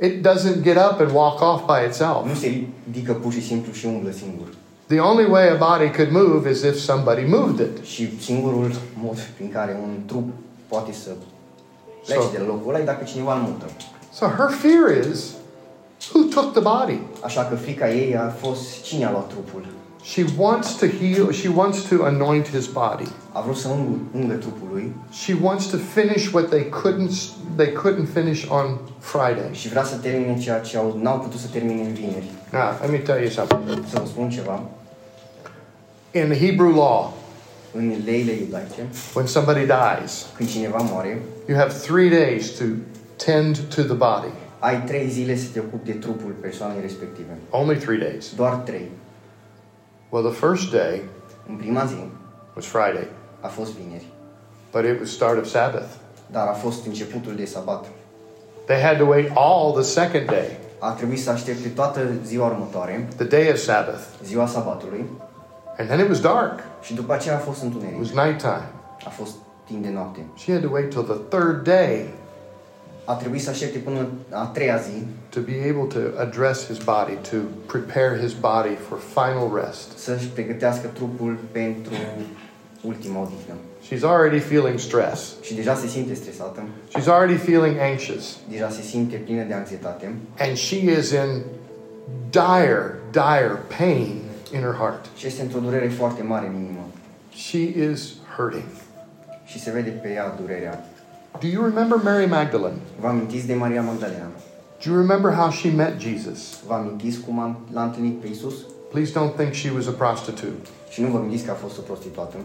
It 0.00 0.26
doesn't 0.28 0.62
get 0.62 0.76
up 0.76 1.00
and 1.00 1.10
walk 1.14 1.40
off 1.40 1.64
by 1.66 1.80
Nu 1.80 1.86
itself. 1.86 2.38
se 2.40 2.62
ridică 2.86 3.12
pur 3.12 3.32
și 3.32 3.46
simplu 3.46 3.72
și 3.72 3.86
umblă 3.86 4.10
singur. 4.10 4.46
The 4.86 4.98
only 4.98 5.26
way 5.30 5.48
a 5.48 5.54
body 5.54 5.90
could 5.96 6.10
move 6.12 6.50
is 6.50 6.62
if 6.62 6.76
somebody 6.78 7.24
moved 7.24 7.58
it. 7.66 7.84
Și 7.84 8.20
singurul 8.20 8.70
mod 9.02 9.18
prin 9.36 9.50
care 9.50 9.78
un 9.82 9.90
trup 10.06 10.28
poate 10.68 10.92
să 10.92 11.10
plece 12.06 12.20
So- 12.20 12.32
de 12.32 12.38
la 12.38 12.46
locul 12.46 12.68
ăla 12.74 12.82
e 12.82 12.84
dacă 12.84 13.04
cineva 13.04 13.34
îl 13.34 13.40
mută. 13.40 13.64
So 14.12 14.26
her 14.26 14.50
fear 14.62 15.10
is 15.10 15.20
who 16.12 16.20
took 16.34 16.52
the 16.52 16.60
body? 16.60 16.98
Așa 17.24 17.44
că 17.44 17.54
frica 17.54 17.90
ei 17.90 18.16
a 18.16 18.28
fost 18.40 18.82
cine 18.82 19.04
a 19.04 19.10
luat 19.10 19.28
trupul. 19.28 19.64
She 20.02 20.24
wants 20.36 20.72
to 20.72 20.86
heal, 20.86 21.32
she 21.32 21.48
wants 21.54 21.78
to 21.88 22.04
anoint 22.04 22.48
his 22.48 22.66
body. 22.66 23.08
A 23.32 23.40
vrut 23.40 23.56
să 23.56 23.68
ungă, 23.68 23.98
ungă 24.14 24.34
trupul 24.34 24.68
lui 24.72 24.92
She 25.12 25.36
wants 25.42 25.66
to 25.66 25.76
finish 25.94 26.32
what 26.32 26.48
they 26.48 26.68
couldn't 26.82 27.12
they 27.56 27.72
couldn't 27.72 28.08
finish 28.12 28.46
on 28.48 28.78
Friday. 28.98 29.48
și 29.52 29.68
vrea 29.68 29.84
să 29.84 29.96
termine 29.96 30.38
ceea 30.38 30.58
ce 30.60 30.76
au, 30.76 30.98
n-au 31.02 31.18
putut 31.18 31.40
să 31.40 31.46
termine 31.52 31.82
în 31.82 31.92
vineri. 31.92 32.24
Now, 32.52 32.62
let 32.80 32.90
me 32.90 32.96
tell 32.96 33.20
you 33.20 33.28
something. 33.30 33.84
Să 33.88 33.98
vă 33.98 34.06
spun 34.06 34.30
ceva. 34.30 34.60
In 36.12 36.28
the 36.30 36.46
Hebrew 36.46 36.74
law, 36.74 37.12
În 37.74 37.94
leile 38.04 38.32
iudaice, 38.32 38.86
when 39.14 39.26
somebody 39.26 39.60
dies, 39.66 40.26
când 40.36 40.48
cineva 40.48 40.76
moare, 40.78 41.22
you 41.48 41.58
have 41.58 41.72
three 41.72 42.08
days 42.08 42.50
to 42.50 42.64
tend 43.24 43.58
to 43.74 43.82
the 43.82 43.94
body. 43.94 44.32
ai 44.58 44.82
trei 44.84 45.08
zile 45.08 45.36
să 45.36 45.46
te 45.52 45.58
ocupi 45.58 45.86
de 45.86 45.92
trupul 45.92 46.34
persoanei 46.40 46.80
respective. 46.80 47.36
Only 47.50 47.76
three 47.76 47.98
days. 47.98 48.34
Doar 48.34 48.54
trei. 48.54 48.90
Well, 50.08 50.30
the 50.30 50.46
first 50.46 50.70
day 50.70 51.02
În 51.48 51.54
prima 51.56 51.84
zi 51.84 51.94
was 52.54 52.64
Friday, 52.64 53.08
a 53.40 53.46
fost 53.46 53.72
vineri, 53.72 54.06
but 54.72 54.84
it 54.84 55.00
was 55.00 55.10
start 55.10 55.38
of 55.38 55.46
Sabbath. 55.46 55.88
dar 56.30 56.46
a 56.48 56.52
fost 56.52 56.86
începutul 56.86 57.34
de 57.36 57.44
sabat. 57.44 57.84
They 58.66 58.80
had 58.80 58.96
to 58.98 59.04
wait 59.04 59.30
all 59.34 59.72
the 59.72 59.82
second 59.82 60.26
day, 60.26 60.58
A 60.78 60.90
trebuit 60.90 61.20
să 61.20 61.30
aștepte 61.30 61.68
toată 61.68 62.00
ziua 62.24 62.46
următoare, 62.46 63.08
the 63.16 63.24
day 63.24 63.48
of 63.50 63.56
Sabbath, 63.56 64.02
ziua 64.24 64.46
sabatului, 64.46 65.04
and 65.80 65.88
then 65.88 65.98
it 66.00 66.08
was 66.08 66.20
dark. 66.20 66.58
și 66.82 66.94
după 66.94 67.12
aceea 67.12 67.34
a 67.34 67.38
fost 67.38 67.58
It 67.58 67.64
întuneric. 67.64 67.98
was 67.98 68.10
nighttime. 68.26 68.68
A 69.06 69.10
fost 69.10 69.32
timp 69.66 69.82
de 69.82 69.90
noapte. 69.90 70.20
She 70.36 70.52
had 70.52 70.62
to 70.62 70.68
wait 70.72 70.90
till 70.90 71.02
the 71.02 71.18
third 71.38 71.64
day 71.64 72.08
A 73.04 73.14
trebuit 73.14 73.42
să 73.42 73.50
aștepte 73.50 73.78
până 73.78 74.06
a 74.30 74.44
treia 74.46 74.76
zi 74.76 75.06
to 75.28 75.40
be 75.40 75.56
able 75.70 76.00
to 76.00 76.20
address 76.20 76.66
his 76.66 76.78
body, 76.78 77.14
to 77.30 77.36
prepare 77.66 78.18
his 78.22 78.32
body 78.32 78.74
for 78.88 78.98
final 79.14 79.64
rest. 79.64 79.98
să-și 79.98 80.26
pregătească 80.26 80.86
trupul 80.92 81.38
pentru 81.52 81.92
ultima 82.82 83.20
odihnă. 83.20 83.54
She's 83.88 84.02
already 84.02 84.38
feeling 84.38 84.78
stress. 84.78 85.32
Și 85.42 85.54
deja 85.54 85.74
se 85.74 85.86
simte 85.86 86.14
stresată, 86.14 86.62
She's 86.98 87.06
already 87.06 87.36
feeling 87.36 87.76
anxious. 87.80 88.36
deja 88.50 88.68
se 88.70 88.82
simte 88.82 89.16
plină 89.16 89.42
de 89.42 89.54
anxietate 89.54 90.14
And 90.38 90.56
she 90.56 90.76
is 90.98 91.10
in 91.10 91.42
dire, 92.30 92.94
dire 93.10 93.58
pain 93.78 94.20
in 94.52 94.60
her 94.60 94.74
heart. 94.78 95.04
și 95.16 95.26
este 95.26 95.42
într-o 95.42 95.58
durere 95.58 95.88
foarte 95.88 96.22
mare 96.22 96.46
în 96.46 96.54
inimă. 96.54 96.86
She 97.34 97.58
is 97.90 98.12
hurting. 98.36 98.64
Și 99.44 99.60
se 99.60 99.70
vede 99.70 99.90
pe 99.90 100.08
ea 100.12 100.34
durerea. 100.40 100.84
Do 101.40 101.46
you 101.46 101.64
remember 101.64 101.98
Mary 102.02 102.26
Magdalene? 102.26 102.76
Vă 103.00 103.06
amintiți 103.06 103.46
de 103.46 103.54
Maria 103.54 103.82
Magdalena? 103.82 104.26
Do 104.84 104.90
you 104.90 105.00
remember 105.00 105.32
how 105.32 105.50
she 105.50 105.70
met 105.70 106.00
Jesus? 106.00 106.58
Vă 106.66 106.74
amintiți 106.74 107.20
cum 107.20 107.38
am- 107.38 107.58
l-a 107.72 107.82
întâlnit 107.84 108.20
pe 108.20 108.26
Isus? 108.26 108.54
Please 108.90 109.12
don't 109.12 109.36
think 109.36 109.52
she 109.52 109.70
was 109.74 109.86
a 109.86 109.90
prostitute. 109.90 110.52
Și 110.90 111.00
nu 111.00 111.08
vă 111.08 111.18
gândiți 111.18 111.44
că 111.44 111.50
a 111.50 111.54
fost 111.54 111.78
o 111.78 111.80
prostituată. 111.80 112.36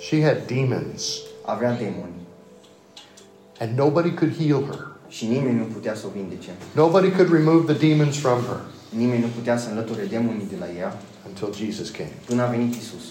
She 0.00 0.22
had 0.24 0.38
demons, 0.46 1.18
Avea 1.44 1.72
demoni 1.72 2.20
and 3.60 3.78
nobody 3.78 4.14
could 4.14 4.36
heal 4.36 4.62
her. 4.64 4.86
și 5.08 5.26
nimeni 5.26 5.58
nu 5.58 5.64
putea 5.64 5.94
să 5.94 6.04
o 6.06 6.10
vindece. 6.16 6.50
Nobody 6.74 7.10
could 7.10 7.32
remove 7.32 7.72
the 7.72 7.88
demons 7.88 8.16
from 8.18 8.38
her 8.40 8.60
Nimeni 8.96 9.20
nu 9.20 9.26
putea 9.26 9.58
să 9.58 9.68
înlăture 9.68 10.04
demonii 10.04 10.46
de 10.50 10.56
la 10.58 10.70
ea 10.78 10.96
until 11.26 11.64
Jesus 11.66 11.90
came. 11.90 12.12
până 12.26 12.42
a 12.42 12.46
venit 12.46 12.74
Isus. 12.74 13.02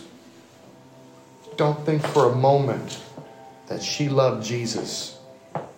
Don't 1.56 1.84
think 1.84 2.02
for 2.02 2.24
a 2.34 2.36
moment 2.36 2.92
that 3.66 3.82
she 3.82 4.10
loved 4.10 4.44
Jesus 4.44 5.12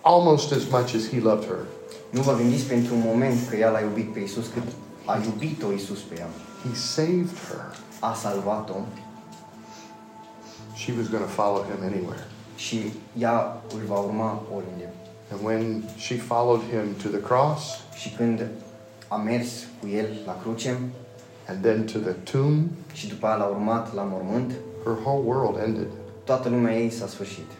almost 0.01 0.51
as 0.51 0.63
much 0.71 0.93
as 0.95 1.09
he 1.09 1.19
loved 1.19 1.45
her. 1.45 1.65
Nu 2.09 2.21
vă 2.21 2.35
gândiți 2.35 2.63
pentru 2.63 2.95
un 2.95 3.01
moment 3.05 3.49
că 3.49 3.55
ea 3.55 3.69
l-a 3.69 3.79
iubit 3.79 4.13
pe 4.13 4.19
Isus 4.19 4.45
cât 4.53 4.63
a 5.05 5.21
iubit-o 5.25 5.71
Isus 5.71 5.99
pe 5.99 6.15
ea. 6.19 6.27
He 6.63 6.75
saved 6.75 7.37
her. 7.49 7.77
A 7.99 8.13
salvat-o 8.13 8.75
She 10.75 10.93
was 10.97 11.07
going 11.09 11.23
to 11.23 11.29
follow 11.41 11.63
him 11.63 11.83
anywhere. 11.83 12.27
și 12.55 12.91
ea 13.17 13.61
îl 13.73 13.81
va 13.87 13.97
urma 13.99 14.41
oriunde. 14.55 14.93
And 15.31 15.39
when 15.45 15.83
she 15.97 16.15
followed 16.15 16.61
him 16.69 16.95
to 17.03 17.09
the 17.09 17.19
cross 17.21 17.61
Și 17.95 18.09
când 18.09 18.47
a 19.13 19.17
mers 19.17 19.49
cu 19.79 19.87
el 19.87 20.07
la 20.25 20.37
cruce 20.41 20.77
and 21.47 21.61
then 21.61 21.85
to 21.85 21.99
the 21.99 22.11
tomb, 22.11 22.69
și 22.93 23.07
după 23.07 23.25
aia 23.25 23.35
l-a 23.35 23.45
urmat 23.45 23.93
la 23.93 24.01
mormânt, 24.01 24.51
her 24.83 24.97
whole 25.05 25.23
world 25.25 25.61
ended. 25.65 25.87
toată 26.23 26.49
lumea 26.49 26.77
ei 26.77 26.89
s-a 26.89 27.07
sfârșit. 27.07 27.51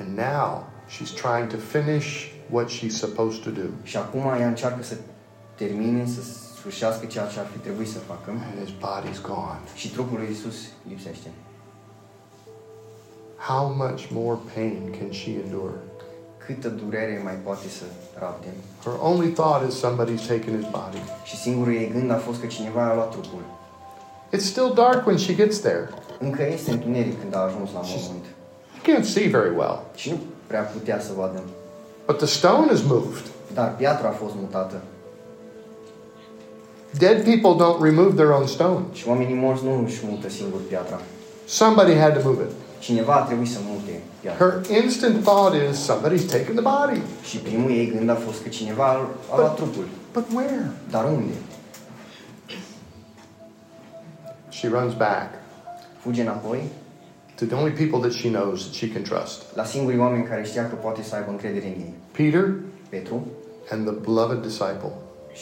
And 0.00 0.18
now 0.18 0.64
she's 0.88 1.12
trying 1.22 1.46
to 1.48 1.56
finish 1.56 2.30
what 2.50 2.68
she's 2.70 2.96
supposed 2.96 3.42
to 3.42 3.50
do. 3.50 3.68
Și 3.82 3.96
acum 3.96 4.20
ea 4.20 4.46
încearcă 4.46 4.82
să 4.82 4.96
termine, 5.54 6.06
să 6.06 6.20
sfârșească 6.54 7.06
ceea 7.06 7.26
ce 7.26 7.38
ar 7.38 7.46
fi 7.52 7.58
trebuit 7.58 7.88
să 7.88 7.98
facă 7.98 8.30
And 8.30 8.64
his 8.64 8.74
body's 8.74 9.22
gone. 9.22 9.60
și 9.74 9.90
trupul 9.90 10.18
lui 10.18 10.28
Isus 10.30 10.56
lipsește. 10.88 11.28
How 13.36 13.74
much 13.76 14.02
more 14.10 14.38
pain 14.54 14.94
can 14.98 15.10
she 15.10 15.30
endure? 15.44 15.74
Câtă 16.46 16.68
durere 16.68 17.20
mai 17.24 17.36
poate 17.44 17.68
să 17.78 17.84
rabde? 18.18 18.46
Her 18.84 18.94
only 19.10 19.28
thought 19.28 19.68
is 19.68 19.74
somebody's 19.84 20.26
taken 20.32 20.52
his 20.58 20.68
body. 20.78 21.02
Și 21.24 21.36
singurul 21.36 21.74
ei 21.74 21.90
gând 21.94 22.10
a 22.10 22.20
fost 22.26 22.40
că 22.40 22.46
cineva 22.46 22.82
a 22.88 22.94
luat 22.94 23.10
trupul. 23.10 23.42
It's 24.34 24.46
still 24.54 24.72
dark 24.74 25.06
when 25.06 25.16
she 25.16 25.34
gets 25.34 25.58
there. 25.58 25.88
Încă 26.18 26.42
este 26.52 26.70
întuneric 26.70 27.20
când 27.20 27.34
a 27.34 27.38
ajuns 27.38 27.72
la 27.72 27.80
mormânt. 27.80 28.24
You 28.74 28.82
can't 28.88 29.04
see 29.04 29.28
very 29.28 29.54
well. 29.56 29.80
Și 29.94 30.10
nu 30.10 30.18
prea 30.46 30.62
putea 30.62 31.00
să 31.00 31.10
vadă. 31.16 31.42
But 32.06 32.16
the 32.16 32.26
stone 32.26 32.72
is 32.72 32.82
moved. 32.82 33.26
Dar 33.54 33.74
piatra 33.76 34.08
a 34.08 34.12
fost 34.22 34.34
mutată. 34.40 34.80
Dead 36.98 37.24
people 37.24 37.64
don't 37.64 37.80
remove 37.82 38.14
their 38.14 38.30
own 38.30 38.46
stone. 38.46 38.84
Și 38.92 39.08
oamenii 39.08 39.34
morți 39.34 39.64
nu 39.64 39.82
își 39.84 40.00
mută 40.10 40.28
singur 40.28 40.60
piatra. 40.68 41.00
Somebody 41.46 41.94
had 41.94 42.22
to 42.22 42.28
move 42.28 42.42
it. 42.42 42.50
Cineva 42.82 43.14
a 43.14 43.22
trebuit 43.22 43.50
să 43.50 43.58
mute 43.68 44.00
piatra. 44.20 44.44
Her 44.44 44.82
instant 44.82 45.22
thought 45.22 45.54
is 45.70 45.90
somebody's 45.90 46.26
taken 46.30 46.54
the 46.54 46.66
body. 46.72 47.00
Și 47.28 47.36
primul 47.36 47.70
ei 47.70 47.86
gând 47.96 48.10
a 48.10 48.14
fost 48.14 48.42
că 48.42 48.48
cineva 48.48 48.84
a 49.30 49.36
luat 49.36 49.54
trupul. 49.54 49.84
But 50.12 50.24
where? 50.34 50.70
Dar 50.90 51.04
unde? 51.04 51.32
She 54.48 54.68
runs 54.68 54.94
back 54.94 55.28
Fuge 55.98 56.22
înapoi 56.22 56.62
to 57.34 57.44
the 57.44 57.54
only 57.54 57.70
people 57.70 57.98
that 57.98 58.12
she 58.12 58.28
knows 58.28 58.60
that 58.62 58.74
she 58.74 58.88
can 58.92 59.02
trust. 59.02 59.42
la 59.54 59.64
singurii 59.64 59.98
oameni 59.98 60.24
care 60.24 60.44
știa 60.44 60.68
că 60.68 60.74
poate 60.74 61.02
să 61.02 61.14
aibă 61.14 61.30
încredere 61.30 61.66
în 61.66 61.72
ei. 61.72 61.94
Peter 62.10 62.54
Petru 62.88 63.26
and 63.70 63.86
the 63.86 63.94
beloved 63.94 64.42
disciple, 64.42 64.92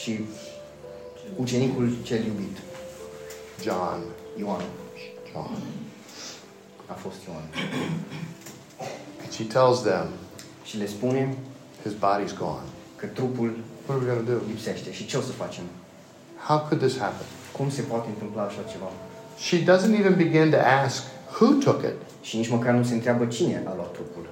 și 0.03 0.21
ucenicul 1.37 1.93
cel 2.03 2.25
iubit, 2.25 2.57
John. 3.63 4.01
Ioan. 4.39 4.63
John. 5.33 5.63
A 6.91 6.95
fost 7.05 7.17
Ioan. 7.27 7.47
And 9.23 9.31
she 9.33 9.45
tells 9.45 9.83
them 9.83 10.07
Și 10.65 10.77
le 10.77 10.87
spune 10.87 11.37
his 11.83 11.93
body's 11.93 12.35
gone. 12.39 12.67
că 12.97 13.07
trupul 13.07 13.57
What 13.87 14.01
are 14.03 14.07
we 14.09 14.15
going 14.15 14.27
to 14.27 14.33
do? 14.33 14.39
lipsește. 14.49 14.93
Și 14.93 15.07
ce 15.07 15.17
o 15.17 15.21
să 15.21 15.33
facem? 15.33 15.65
How 16.47 16.59
could 16.59 16.79
this 16.83 16.99
happen? 16.99 17.27
Cum 17.57 17.71
se 17.71 17.81
poate 17.83 18.09
întâmpla 18.09 18.43
așa 18.43 18.63
ceva? 18.71 18.87
She 19.39 19.57
doesn't 19.65 19.99
even 19.99 20.15
begin 20.17 20.51
to 20.51 20.57
ask 20.85 21.03
who 21.41 21.47
took 21.65 21.83
it. 21.83 21.97
Și 22.23 22.37
nici 22.37 22.49
măcar 22.49 22.75
nu 22.75 22.83
se 22.85 22.95
întreabă 22.95 23.25
cine 23.27 23.63
a 23.69 23.75
luat 23.75 23.93
trupul. 23.93 24.29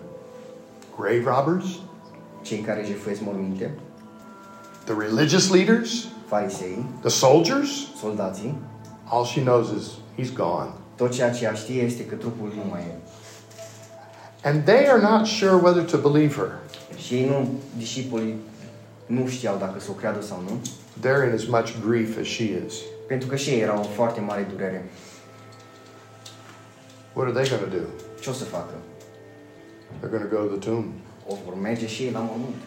Grave 0.99 1.23
robbers? 1.37 1.67
Cei 2.43 2.59
care 2.59 2.85
jefuiesc 2.87 3.21
morminte, 3.21 3.79
The 4.85 4.95
religious 4.99 5.51
leaders? 5.51 6.05
fariseii, 6.27 6.85
The 7.01 7.09
soldiers? 7.09 7.69
soldații, 8.01 8.55
All 9.05 9.25
she 9.25 9.41
knows 9.43 9.69
is 9.69 9.87
he's 10.19 10.33
gone. 10.35 10.71
Tot 10.99 11.11
ceea 11.13 11.31
ce 11.31 11.45
ea 11.45 11.53
știe 11.53 11.83
este 11.83 12.07
că 12.07 12.15
trupul 12.15 12.53
nu 12.57 12.65
mai 12.71 12.81
e. 12.81 12.95
And 14.49 14.65
they 14.65 14.89
are 14.89 15.01
not 15.01 15.27
sure 15.27 15.55
whether 15.55 15.83
to 15.83 16.11
believe 16.11 16.35
her. 16.35 16.51
Și 16.97 17.15
ei 17.15 17.29
nu, 17.29 17.49
discipolii, 17.77 18.35
nu 19.07 19.27
știau 19.27 19.57
dacă 19.59 19.81
să 19.81 19.87
o 19.91 19.93
creadă 19.93 20.21
sau 20.23 20.43
nu, 20.43 20.61
They're 21.03 21.27
in 21.29 21.35
as 21.35 21.45
much 21.47 21.75
grief 21.89 22.19
as 22.21 22.27
she 22.27 22.45
is. 22.67 22.75
pentru 23.07 23.29
că 23.29 23.37
și 23.37 23.51
ei 23.51 23.61
erau 23.61 23.77
în 23.77 23.89
foarte 23.89 24.21
mare 24.21 24.47
durere. 24.51 24.91
What 27.13 27.29
are 27.29 27.43
they 27.43 27.59
going 27.59 27.73
to 27.73 27.77
do? 27.77 27.85
Ce 28.21 28.31
o 28.31 28.33
să 28.33 28.45
facă? 28.45 28.75
They're 30.01 30.11
going 30.11 30.29
to 30.29 30.37
go 30.37 30.43
to 30.43 30.55
the 30.55 30.71
tomb. 30.71 30.85
O 31.29 31.35
vor 31.45 31.55
merge 31.61 31.87
și 31.87 32.03
ei 32.03 32.11
la 32.11 32.19
mormânt. 32.19 32.63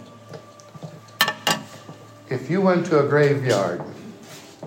If 2.32 2.50
you 2.50 2.66
went 2.66 2.90
to 2.90 2.96
a 2.96 3.04
graveyard 3.04 3.82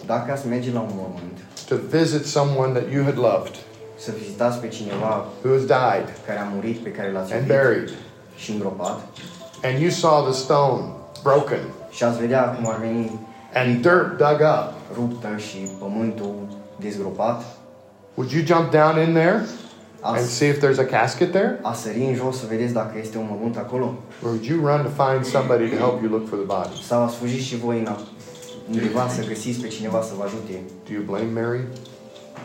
Dacă 0.07 0.33
ați 0.33 0.47
merge 0.47 0.73
la 0.73 0.81
un 0.81 0.91
mormânt, 0.93 1.39
to 1.69 1.77
visit 1.77 2.25
someone 2.27 2.73
that 2.73 2.93
you 2.93 3.05
had 3.05 3.17
loved, 3.17 3.55
să 3.97 4.11
vizitați 4.19 4.59
pe 4.59 4.69
cineva 4.69 5.27
who 5.43 5.53
has 5.53 5.65
died 5.65 6.07
care 6.27 6.39
a 6.39 6.49
murit, 6.55 6.79
pe 6.79 6.91
care 6.91 7.13
l-ați 7.13 7.33
and 7.33 7.47
buried, 7.47 7.91
și 8.37 8.51
îngropat, 8.51 9.01
and 9.63 9.79
you 9.81 9.91
saw 9.91 10.23
the 10.23 10.33
stone 10.33 10.83
broken 11.23 11.63
și 11.91 12.05
ați 12.05 12.19
vedea 12.19 12.43
cum 12.43 12.69
ar 12.69 12.79
veni 12.79 13.21
and 13.55 13.83
dirt 13.83 14.19
dug 14.19 14.41
up, 14.41 14.73
ruptă 14.95 15.29
și 15.37 15.59
pământul 15.79 16.35
dezgropat, 16.77 17.43
would 18.15 18.31
you 18.31 18.45
jump 18.45 18.71
down 18.71 18.99
in 19.07 19.13
there 19.13 19.45
and 20.01 20.27
see 20.27 20.49
if 20.49 20.59
there's 20.59 20.79
a 20.79 20.85
casket 20.85 21.31
there? 21.31 21.59
a 21.63 21.73
sări 21.73 22.05
în 22.05 22.15
jos 22.15 22.39
să 22.39 22.47
vedeți 22.49 22.73
dacă 22.73 22.99
este 22.99 23.19
un 23.19 23.27
mormânt 23.31 23.57
acolo? 23.57 23.95
Or 24.23 24.29
would 24.29 24.45
you 24.45 24.59
run 24.67 24.83
to 24.83 25.05
find 25.05 25.25
somebody 25.25 25.69
to 25.69 25.77
help 25.77 26.03
you 26.03 26.11
look 26.11 26.29
for 26.29 26.39
the 26.39 26.47
body? 26.47 26.83
Sau 26.87 27.03
ați 27.03 27.17
fugit 27.17 27.41
și 27.41 27.57
voi 27.57 27.79
în 27.79 27.87
undeva 28.71 29.09
să 29.09 29.25
găsiți 29.27 29.61
pe 29.61 29.69
cineva 29.69 30.03
să 30.03 30.13
vă 30.17 30.23
ajute 30.25 30.61
Do 30.87 30.93
you 30.93 31.03
blame 31.03 31.41
Mary? 31.41 31.65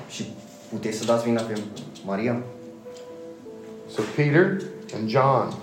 și 0.10 0.26
puteți 0.70 0.98
să 0.98 1.06
dați 1.06 1.24
vina 1.24 1.42
pe 1.42 1.60
Maria? 2.06 2.42
So 3.96 4.02
Peter 4.16 4.62
and 4.96 5.10
John, 5.10 5.54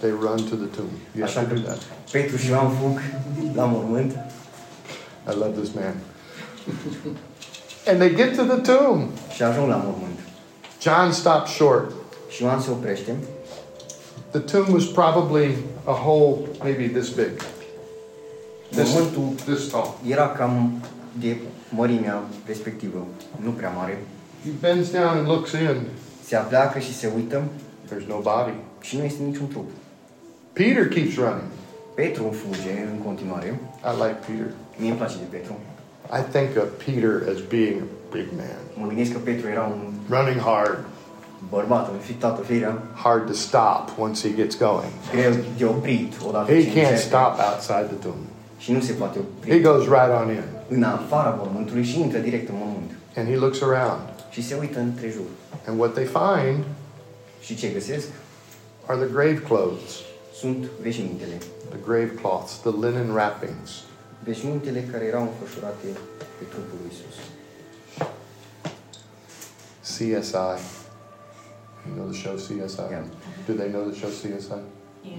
they 0.00 0.10
run 0.10 0.36
to 0.48 0.56
the 0.56 0.66
tomb. 0.76 0.90
You 1.14 1.24
have 1.26 1.38
Așa 1.38 1.42
to 1.42 1.54
do 1.54 1.60
that. 1.60 1.78
Petru 2.10 2.36
și 2.36 2.48
Ioan 2.48 2.70
fug 2.70 3.00
la 3.54 3.64
mormânt 3.64 4.12
I 5.32 5.34
love 5.38 5.60
this 5.60 5.70
man. 5.74 5.94
and 7.86 7.98
they 8.00 8.14
get 8.14 8.36
to 8.36 8.42
the 8.42 8.72
tomb. 8.72 9.08
și 9.34 9.42
ajung 9.42 9.68
la 9.68 9.76
mormânt. 9.76 10.18
John 10.80 11.10
stops 11.10 11.50
short. 11.50 11.92
Și 12.28 12.42
Ioan 12.42 12.60
se 12.60 12.70
oprește. 12.70 13.14
The 14.30 14.40
tomb 14.40 14.68
was 14.74 14.84
probably 14.84 15.56
a 15.84 15.92
hole 15.92 16.36
maybe 16.62 16.86
this 16.98 17.08
big. 17.08 17.30
This, 18.70 19.68
tall. 19.70 19.94
era 20.06 20.28
cam 20.28 20.72
de 21.20 21.36
mărimea 21.74 22.22
respectivă, 22.46 23.06
nu 23.36 23.50
prea 23.50 23.70
mare. 23.70 23.98
He 24.44 24.50
bends 24.60 24.90
down 24.90 25.06
and 25.18 25.26
looks 25.26 25.52
in. 25.52 25.80
Se 26.24 26.36
apleacă 26.36 26.78
și 26.78 26.94
se 26.94 27.10
uită 27.16 27.42
There's 27.88 28.06
no 28.08 28.16
body. 28.16 28.54
și 28.80 28.96
nu 28.96 29.04
este 29.04 29.22
niciun 29.22 29.48
trup. 29.48 29.70
Peter 30.52 30.88
keeps 30.88 31.14
running. 31.14 31.50
Petru 31.94 32.34
fuge 32.42 32.88
în 32.92 32.98
continuare. 33.04 33.60
I 33.90 33.92
like 34.02 34.18
Peter. 34.26 34.46
Mie 34.76 34.88
îmi 34.90 34.98
place 34.98 35.14
de 35.18 35.36
Petru. 35.36 35.54
I 36.18 36.22
think 36.34 36.48
of 36.56 36.68
Peter 36.84 37.12
as 37.32 37.40
being 37.48 37.76
a 37.80 37.86
big 38.16 38.26
man, 38.36 38.60
Mă 38.80 38.86
gândesc 38.86 39.12
că 39.12 39.18
Petru 39.18 39.48
era 39.48 39.62
un 39.62 39.80
running 40.08 40.40
hard, 40.40 40.78
bărbat 41.48 41.90
înfiptată 41.92 42.42
firea, 42.42 42.82
hard 42.94 43.26
to 43.26 43.32
stop 43.32 43.82
once 43.98 44.28
he 44.28 44.34
gets 44.34 44.56
going. 44.58 44.92
greu 45.12 45.32
de 45.56 45.64
oprit 45.64 46.12
odată 46.28 46.52
He 46.52 46.64
can't 46.80 46.98
stop 46.98 47.32
outside 47.48 47.86
the 47.92 47.98
tomb. 48.06 48.22
Și 48.62 48.72
nu 48.72 48.80
se 48.80 48.92
poate 48.92 49.18
He 49.46 49.58
goes 49.60 49.82
right 49.84 50.12
on 50.22 50.30
in 50.30 50.42
în 50.68 50.82
afara 50.82 51.30
mormântului 51.38 51.84
și 51.84 52.00
intră 52.00 52.18
direct 52.18 52.48
în 52.48 52.54
mormânt. 52.58 52.90
and 53.16 53.28
he 53.28 53.36
looks 53.36 53.62
around. 53.62 54.00
Și 54.30 54.42
se 54.46 54.54
uită 54.60 54.78
întrejur. 54.78 55.26
And 55.66 55.78
what 55.80 55.92
they 55.92 56.04
find 56.06 56.64
Și 57.40 57.54
ce 57.56 57.68
găsesc? 57.68 58.06
are 58.86 58.98
the 59.04 59.12
grave 59.12 59.42
clothes, 59.48 59.90
Sunt 60.40 60.64
veșmintele. 60.82 61.36
the 61.68 61.78
grave 61.86 62.12
cloths, 62.20 62.52
the 62.60 62.70
linen 62.86 63.10
wrappings. 63.10 63.70
Veșmintele 64.24 64.80
care 64.92 65.04
erau 65.04 65.22
înfășurate 65.22 65.86
pe 66.38 66.44
trupul 66.48 66.78
lui 66.82 66.90
Isus. 66.92 67.16
CSI. 69.82 70.34
You 71.86 71.94
know 71.96 72.06
the 72.12 72.18
show 72.22 72.34
CSI? 72.34 72.80
Yeah. 72.90 73.04
Do 73.46 73.52
they 73.54 73.68
know 73.70 73.82
the 73.90 73.98
show 73.98 74.08
CSI? 74.10 74.52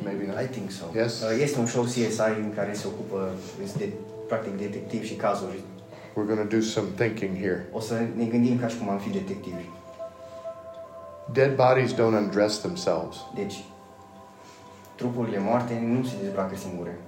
Maybe 0.03 0.25
not. 0.25 0.37
I 0.43 0.47
think 0.47 0.71
so. 0.71 0.85
Yes? 0.95 1.21
Uh, 1.21 1.37
Este 1.41 1.59
un 1.59 1.65
show 1.65 1.83
CSI 1.83 2.29
în 2.43 2.51
care 2.55 2.73
se 2.73 2.87
ocupă 2.87 3.29
de, 3.77 3.89
practic 4.27 4.57
detectiv 4.57 5.03
și 5.03 5.13
cazuri. 5.15 5.59
We're 6.13 6.25
going 6.27 6.49
to 6.49 6.55
do 6.57 6.61
some 6.61 6.87
thinking 6.95 7.37
here. 7.37 7.67
O 7.71 7.79
să 7.79 7.93
ne 8.15 8.25
gândim 8.25 8.59
ca 8.59 8.67
și 8.67 8.77
cum 8.77 8.89
am 8.89 8.97
fi 8.97 9.09
detectivi. 9.09 9.65
Dead 11.33 11.55
bodies 11.55 11.93
don't 11.93 12.15
undress 12.23 12.57
themselves. 12.59 13.15
Deci, 13.35 13.63
trupurile 14.95 15.39
moarte 15.39 15.81
nu 15.85 16.03
se 16.05 16.13
dezbracă 16.23 16.55
singure. 16.55 16.99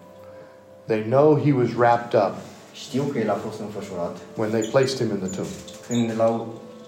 They 0.86 1.04
know 1.04 1.40
he 1.40 1.52
was 1.54 1.70
wrapped 1.78 2.20
up 2.22 2.34
Știu 2.74 3.04
că 3.04 3.18
el 3.20 3.30
a 3.30 3.34
fost 3.34 3.60
înfășurat 3.60 4.18
when 4.38 4.50
they 4.50 4.70
placed 4.72 4.98
him 4.98 5.10
in 5.10 5.20
the 5.28 5.36
tomb. 5.36 5.48
când 5.88 6.18
l-au 6.18 6.48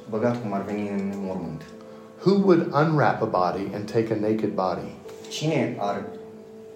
băgat 0.10 0.42
cum 0.42 0.54
ar 0.54 0.62
veni 0.62 0.90
în 0.90 1.14
mormânt. 1.16 1.62
Who 2.26 2.32
would 2.46 2.74
unwrap 2.74 3.22
a 3.22 3.26
body 3.26 3.68
and 3.76 3.92
take 3.92 4.14
a 4.14 4.28
naked 4.30 4.54
body? 4.54 4.96
Cine 5.30 5.76
ar 5.80 6.02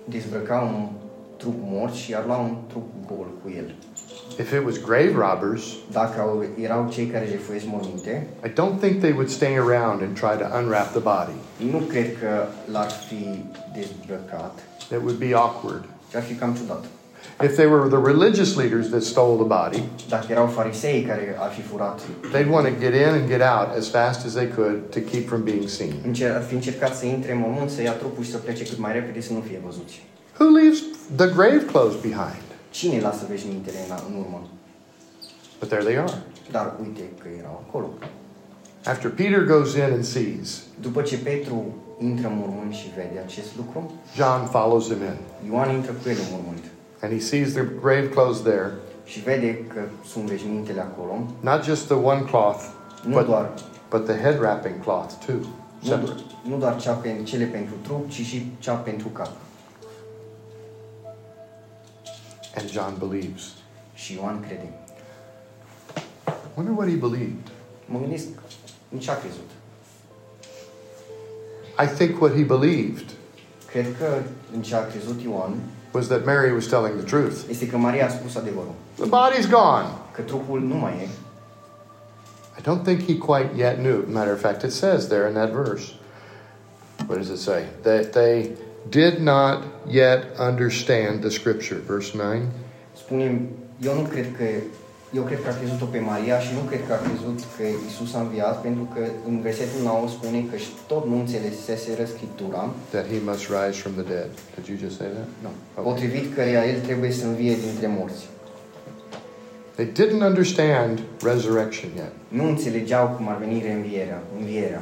dezbrăca 0.06 0.60
un 0.60 0.88
trup 1.38 1.56
mort 1.64 1.94
și 1.94 2.16
ar 2.16 2.26
lua 2.26 2.38
un 2.38 2.56
trup 2.68 2.88
gol 3.08 3.28
cu 3.44 3.52
el? 3.58 3.76
If 4.40 4.52
it 4.52 4.66
was 4.66 4.78
grave 4.82 5.12
robbers, 5.16 5.64
Dacă 5.92 6.22
au, 6.22 6.44
erau 6.62 6.90
cei 6.92 7.06
care 7.06 7.26
jefuiesc 7.30 7.66
morminte, 7.66 8.28
I 8.46 8.50
don't 8.50 8.80
think 8.80 9.00
they 9.00 9.12
would 9.12 9.30
stay 9.30 9.56
around 9.58 10.02
and 10.02 10.14
try 10.16 10.38
to 10.48 10.58
unwrap 10.58 10.90
the 10.92 11.00
body. 11.00 11.70
nu 11.72 11.78
cred 11.78 12.18
că 12.20 12.46
l-ar 12.72 12.90
fi 13.08 13.44
dezbrăcat, 13.74 14.60
It 14.92 14.98
would 14.98 15.18
be 15.18 15.34
awkward. 15.36 15.84
și 16.10 16.16
ar 16.16 16.22
fi 16.24 16.34
cam 16.34 16.54
ciudat. 16.54 16.84
If 17.44 17.56
they 17.56 17.66
were 17.66 17.88
the 17.90 18.02
religious 18.12 18.56
leaders 18.56 18.90
that 18.90 19.02
stole 19.02 19.36
the 19.36 19.46
body, 19.64 19.84
Dacă 20.10 20.26
erau 20.30 20.48
farisei 20.48 21.02
care 21.02 21.36
ar 21.40 21.52
fi 21.52 21.62
furat, 21.62 22.02
they'd 22.34 22.50
want 22.52 22.66
to 22.68 22.74
get 22.80 22.94
in 22.94 23.08
and 23.20 23.28
get 23.28 23.42
out 23.42 23.78
as 23.78 23.88
fast 23.90 24.26
as 24.26 24.32
they 24.34 24.48
could 24.56 24.78
to 24.90 25.00
keep 25.12 25.28
from 25.28 25.44
being 25.44 25.68
seen. 25.68 25.94
încer- 26.06 26.36
ar 26.36 26.42
fi 26.42 26.54
încercat 26.54 26.96
să 26.96 27.06
intre 27.06 27.32
în 27.32 27.40
mormânt, 27.40 27.70
să 27.70 27.82
ia 27.82 27.92
trupul 27.92 28.24
și 28.24 28.32
să 28.32 28.38
plece 28.38 28.64
cât 28.64 28.78
mai 28.78 28.94
repede 28.94 29.22
să 29.22 29.34
nu 29.34 29.40
fie 29.48 29.60
văzuți. 29.66 30.04
Who 30.40 30.50
leaves 30.58 30.80
the 31.16 31.28
grave 31.36 31.66
clothes 31.72 32.02
behind? 32.02 32.44
Cine 32.70 33.00
lasă 33.00 33.24
veșmintele 33.30 33.78
în, 33.90 33.96
în 34.10 34.16
urmă? 34.20 34.48
But 35.60 35.70
there 35.70 35.84
they 35.84 35.98
are. 35.98 36.14
Dar 36.52 36.74
uite 36.82 37.02
că 37.22 37.28
erau 37.40 37.64
acolo. 37.68 37.90
After 38.86 39.10
Peter 39.12 39.44
goes 39.46 39.74
in 39.76 39.82
and 39.82 40.04
sees, 40.04 40.62
După 40.82 41.02
ce 41.02 41.18
Petru 41.18 41.76
intră 42.00 42.28
în 42.28 42.34
mormânt 42.40 42.74
și 42.74 42.88
vede 42.96 43.20
acest 43.26 43.48
lucru, 43.58 43.92
John 44.16 44.42
follows 44.56 44.86
him 44.86 45.02
in. 45.12 45.18
Ioan 45.52 45.70
intră 45.76 45.92
cu 45.92 46.10
el 46.10 46.16
în 46.26 46.30
mormânt 46.32 46.64
And 47.02 47.14
he 47.14 47.20
sees 47.20 47.54
the 47.54 47.64
grave 47.82 48.10
clothes 48.10 48.42
there. 48.42 48.72
și 49.06 49.20
vede 49.20 49.66
că 49.66 49.82
sunt 50.06 50.26
veșmintele 50.26 50.82
acolo, 50.82 51.26
Not 51.40 51.64
just 51.64 51.86
the 51.86 51.96
one 51.96 52.22
cloth, 52.22 52.64
nu 53.04 53.16
but, 53.16 53.26
doar, 53.26 53.54
but 53.90 54.06
the 54.06 54.16
head 54.18 54.40
wrapping 54.40 54.84
cloth 54.84 55.14
too. 55.26 55.36
nu, 55.98 56.10
nu 56.50 56.58
doar 56.58 56.82
cea 56.82 56.94
pe, 56.94 57.22
cele 57.24 57.46
pentru 57.46 57.74
trup, 57.82 58.10
ci 58.10 58.22
și 58.22 58.52
cea 58.60 58.74
pentru 58.74 59.08
cap. 59.08 59.32
And 62.58 62.70
John 62.70 63.08
believes. 63.08 63.44
Și 63.94 64.14
Ioan 64.14 64.40
crede. 64.40 64.70
Wonder 66.56 66.74
what 66.76 66.90
he 66.90 66.96
believed. 66.96 67.48
Mă 67.86 68.00
gândesc, 68.00 68.28
în 68.92 69.00
ce 69.00 69.12
a 69.12 69.18
crezut? 69.18 69.50
I 71.84 71.96
think 71.96 72.22
what 72.22 72.34
he 72.34 72.44
believed 72.44 73.06
Cred 73.66 73.86
că 73.98 74.22
în 74.56 74.62
ce 74.62 74.76
a 74.76 74.86
crezut 74.86 75.22
Ioan 75.22 75.54
was 75.94 76.08
that 76.08 76.26
Mary 76.26 76.52
was 76.54 76.68
telling 76.68 76.98
the 76.98 77.06
truth. 77.06 77.50
este 77.50 77.68
că 77.68 77.78
Maria 77.78 78.06
a 78.06 78.10
spus 78.10 78.36
adevărul. 78.36 78.74
The 78.96 79.06
body's 79.06 79.50
gone. 79.50 79.88
Că 80.16 80.22
trupul 80.22 80.62
nu 80.62 80.76
mai 80.76 80.94
e. 81.02 81.08
I 82.58 82.62
don't 82.62 82.84
think 82.84 83.04
he 83.06 83.18
quite 83.18 83.50
yet 83.56 83.78
knew. 83.78 84.04
Matter 84.08 84.34
of 84.34 84.40
fact, 84.40 84.64
it 84.64 84.72
says 84.72 85.08
there 85.08 85.28
in 85.28 85.34
that 85.34 85.52
verse. 85.52 85.94
What 87.08 87.18
does 87.18 87.30
it 87.30 87.40
say? 87.40 87.64
That 87.84 88.12
they 88.12 88.52
did 88.90 89.20
not 89.22 89.64
yet 89.88 90.24
understand 90.38 91.22
the 91.22 91.30
scripture. 91.30 91.80
Verse 91.88 92.14
9. 92.18 92.42
Spune, 92.94 93.50
eu 93.82 93.94
nu 93.94 94.02
cred 94.02 94.36
că 94.38 94.44
Eu 95.14 95.24
cred 95.24 95.42
că 95.44 95.50
a 95.50 95.58
crezut-o 95.60 95.86
pe 95.86 96.00
Maria 96.00 96.40
și 96.40 96.54
nu 96.54 96.60
cred 96.70 96.82
că 96.88 96.94
a 96.94 96.98
crezut 97.08 97.40
că 97.58 97.64
Isus 97.90 98.14
a 98.14 98.20
înviat, 98.20 98.62
pentru 98.62 98.88
că 98.94 99.02
în 99.28 99.42
versetul 99.42 99.82
9 99.84 100.08
spune 100.08 100.40
că 100.52 100.56
și 100.58 100.70
tot 100.88 101.06
nu 101.08 101.16
înțeleseseră 101.20 102.06
Scriptura, 102.06 102.70
that 102.90 103.06
he 103.12 103.18
must 103.26 103.44
rise 103.56 103.78
from 103.84 103.94
the 104.00 104.06
dead. 104.14 104.30
Did 104.56 104.66
you 104.72 104.78
just 104.86 104.96
say 104.98 105.08
that? 105.18 105.28
No. 105.46 105.50
Okay. 105.76 105.84
potrivit 105.92 106.34
căreia 106.36 106.66
El 106.72 106.80
trebuie 106.80 107.12
să 107.12 107.26
învie 107.26 107.56
dintre 107.68 107.88
morți. 107.98 108.28
They 109.76 109.88
didn't 110.00 110.22
understand 110.32 111.00
resurrection 111.24 111.90
yet, 111.96 112.12
Nu 112.28 112.44
înțelegeau 112.48 113.08
cum 113.08 113.30
ar 113.30 113.38
veni 113.38 113.62
reînvierea, 113.62 114.22
învierea, 114.40 114.82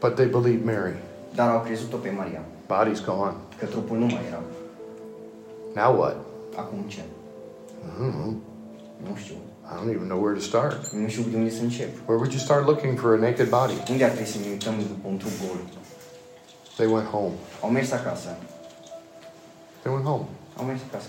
but 0.00 0.14
they 0.14 0.26
believed 0.26 0.64
Mary. 0.64 0.96
dar 1.34 1.48
au 1.50 1.60
crezut-o 1.60 1.96
pe 1.96 2.10
Maria, 2.16 2.42
Body's 2.66 3.04
gone. 3.06 3.34
că 3.58 3.64
trupul 3.66 3.98
nu 3.98 4.04
mai 4.04 4.20
era. 4.28 4.42
Now 5.82 5.98
what? 6.00 6.16
Acum 6.56 6.78
ce? 6.86 7.00
I 7.94 7.98
don't 7.98 8.14
know. 8.18 8.42
I 9.70 9.74
don't 9.76 9.90
even 9.90 10.06
know 10.08 10.20
where 10.24 10.34
to 10.34 10.40
start. 10.40 10.92
Nu 10.92 11.08
știu 11.08 11.22
de 11.30 11.36
unde 11.36 11.50
să 11.50 11.62
încep. 11.62 11.88
Where 12.06 12.18
would 12.20 12.32
you 12.32 12.40
start 12.40 12.66
looking 12.66 12.98
for 12.98 13.14
a 13.14 13.18
naked 13.18 13.48
body? 13.48 13.74
Unde 13.90 14.04
ar 14.04 14.10
trebui 14.10 14.26
să 14.30 14.38
ne 14.38 14.46
uităm 14.50 14.74
după 14.78 15.08
un 15.08 15.16
trup 15.16 15.32
gol? 15.46 15.56
They 16.76 16.86
went 16.86 17.06
home. 17.08 17.32
Au 17.62 17.70
mers 17.70 17.90
acasă. 17.92 18.36
They 19.82 19.92
went 19.94 20.06
home. 20.06 20.24
Au 20.56 20.64
mers 20.64 20.80
acasă. 20.90 21.08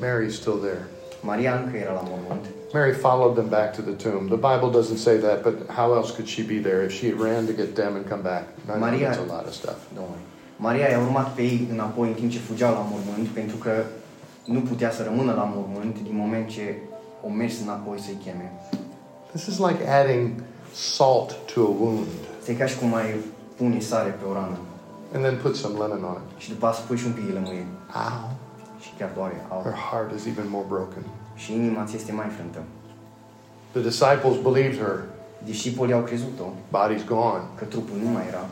Mary's 0.00 0.34
still 0.34 0.58
there. 0.58 0.86
Maria 1.20 1.54
încă 1.54 1.76
era 1.76 1.92
la 1.92 2.02
mormânt. 2.04 2.44
Mary 2.72 2.92
followed 2.92 3.34
them 3.34 3.48
back 3.48 3.74
to 3.76 3.82
the 3.82 4.08
tomb. 4.08 4.28
The 4.28 4.36
Bible 4.48 4.80
doesn't 4.80 4.98
say 4.98 5.16
that, 5.18 5.42
but 5.42 5.70
how 5.70 5.94
else 5.94 6.10
could 6.14 6.28
she 6.28 6.42
be 6.42 6.58
there 6.68 6.84
if 6.84 6.92
she 6.92 7.12
ran 7.12 7.46
to 7.46 7.52
get 7.52 7.74
them 7.74 7.94
and 7.94 8.08
come 8.08 8.22
back? 8.22 8.44
I 8.74 8.78
Maria- 8.78 9.08
that's 9.08 9.30
a 9.30 9.34
lot 9.36 9.46
of 9.46 9.54
stuff. 9.54 9.78
Domnule. 9.94 10.35
Maria 10.56 10.88
i-a 10.88 11.00
urmat 11.00 11.34
pe 11.34 11.42
ei 11.42 11.68
înapoi 11.72 12.08
în 12.08 12.14
timp 12.14 12.30
ce 12.30 12.38
fugeau 12.38 12.72
la 12.72 12.86
mormânt, 12.90 13.28
pentru 13.28 13.56
că 13.56 13.72
nu 14.44 14.60
putea 14.60 14.90
să 14.90 15.02
rămână 15.02 15.32
la 15.32 15.52
mormânt 15.54 15.96
din 16.02 16.16
moment 16.16 16.48
ce 16.48 16.76
o 17.26 17.28
mers 17.28 17.60
înapoi 17.60 18.00
să-i 18.00 18.18
cheme. 18.24 18.52
This 19.32 19.46
is 19.46 19.58
like 19.58 19.88
adding 19.88 20.30
salt 20.74 21.36
to 21.54 21.60
a 21.60 21.74
wound 21.80 22.06
Este 22.38 22.56
ca 22.56 22.66
și 22.66 22.78
cum 22.78 22.94
ai 22.94 23.14
pune 23.56 23.80
sare 23.80 24.10
pe 24.10 24.24
o 24.30 24.32
rană 24.32 24.58
and 25.14 25.24
then 25.24 25.36
put 25.42 25.56
some 25.56 25.74
lemon 25.78 26.04
on 26.04 26.16
it. 26.22 26.40
și 26.42 26.48
după 26.48 26.66
aceea 26.66 26.80
să 26.80 26.86
pui 26.86 26.96
și 26.96 27.06
un 27.06 27.12
pic 27.12 27.26
de 27.26 27.32
lămâie 27.32 27.66
Ow. 27.94 28.30
și 28.80 28.90
chiar 28.98 29.10
doare. 29.14 29.46
Au. 29.52 29.60
Her 29.62 29.78
heart 29.90 30.08
is 30.18 30.24
even 30.32 30.46
more 30.50 30.66
broken. 30.68 31.04
Și 31.34 31.52
inima 31.52 31.84
ți 31.84 31.96
este 31.96 32.12
mai 32.12 32.28
frântă. 32.36 32.60
The 33.70 33.82
disciples 33.90 34.34
believed 34.48 34.78
her. 34.84 34.96
Discipolii 35.44 35.94
au 35.94 36.00
crezut-o 36.08 36.46
Body's 36.76 37.04
gone. 37.06 37.42
că 37.58 37.64
trupul 37.64 37.96
nu 38.04 38.10
mai 38.10 38.24
era, 38.28 38.44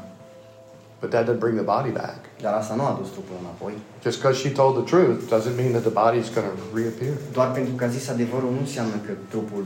But 1.05 1.13
that 1.13 1.27
didn't 1.27 1.43
bring 1.47 1.57
the 1.63 1.69
body 1.77 1.91
back. 1.91 2.19
dar 2.41 2.55
asta 2.55 2.75
nu 2.75 2.83
a 2.83 2.91
adus 2.95 3.09
trupul 3.11 3.37
înapoi. 3.41 3.73
Just 4.03 4.17
because 4.19 4.37
she 4.43 4.51
told 4.61 4.73
the 4.81 4.87
truth 4.93 5.19
doesn't 5.35 5.57
mean 5.63 5.71
that 5.77 5.85
the 5.91 5.97
body's 6.03 6.31
going 6.39 6.53
to 6.63 6.67
reappear. 6.81 7.15
Doar 7.33 7.51
pentru 7.53 7.75
că 7.75 7.85
a 7.85 7.87
zis 7.97 8.09
adevărul 8.09 8.51
nu 8.51 8.59
înseamnă 8.59 8.97
că 9.07 9.13
trupul, 9.29 9.65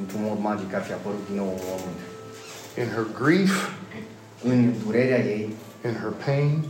într-un 0.00 0.22
mod 0.28 0.38
magic, 0.40 0.74
ar 0.74 0.82
fi 0.82 0.92
apărut 0.92 1.22
din 1.28 1.36
nou 1.36 1.46
în 1.56 1.60
mormânt. 1.70 2.00
In 2.80 2.88
her 2.94 3.06
grief, 3.22 3.52
În 4.44 4.72
durerea 4.84 5.20
ei, 5.34 5.54
in 5.84 5.94
her 6.02 6.12
pain, 6.26 6.64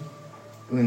în 0.71 0.87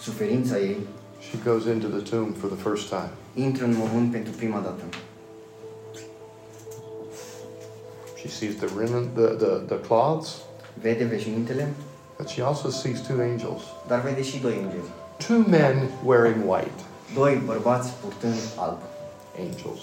suferința 0.00 0.58
ei, 0.58 0.78
she 1.26 1.36
goes 1.44 1.64
into 1.74 1.86
the 1.96 2.02
tomb 2.10 2.30
for 2.40 2.48
the 2.54 2.60
first 2.68 2.88
time. 2.88 3.10
intră 3.46 3.64
în 3.64 3.74
mormânt 3.78 4.10
pentru 4.10 4.32
prima 4.36 4.58
dată. 4.58 4.82
She 8.18 8.28
sees 8.28 8.54
the 8.54 8.68
linen, 8.78 9.04
the, 9.14 9.26
the, 9.44 9.52
the 9.72 9.78
cloths, 9.88 10.30
Vede 10.82 11.04
veșmintele, 11.04 11.72
but 12.18 12.28
she 12.28 12.42
also 12.42 12.70
sees 12.70 13.00
two 13.00 13.20
angels. 13.20 13.62
dar 13.86 14.00
vede 14.00 14.22
și 14.22 14.38
doi 14.38 14.54
îngeri. 14.62 14.90
Two 15.26 15.38
men 15.48 15.88
wearing 16.04 16.36
white. 16.46 16.80
Doi 17.14 17.42
bărbați 17.44 17.92
purtând 18.02 18.38
alb. 18.56 18.78
Angels. 19.38 19.82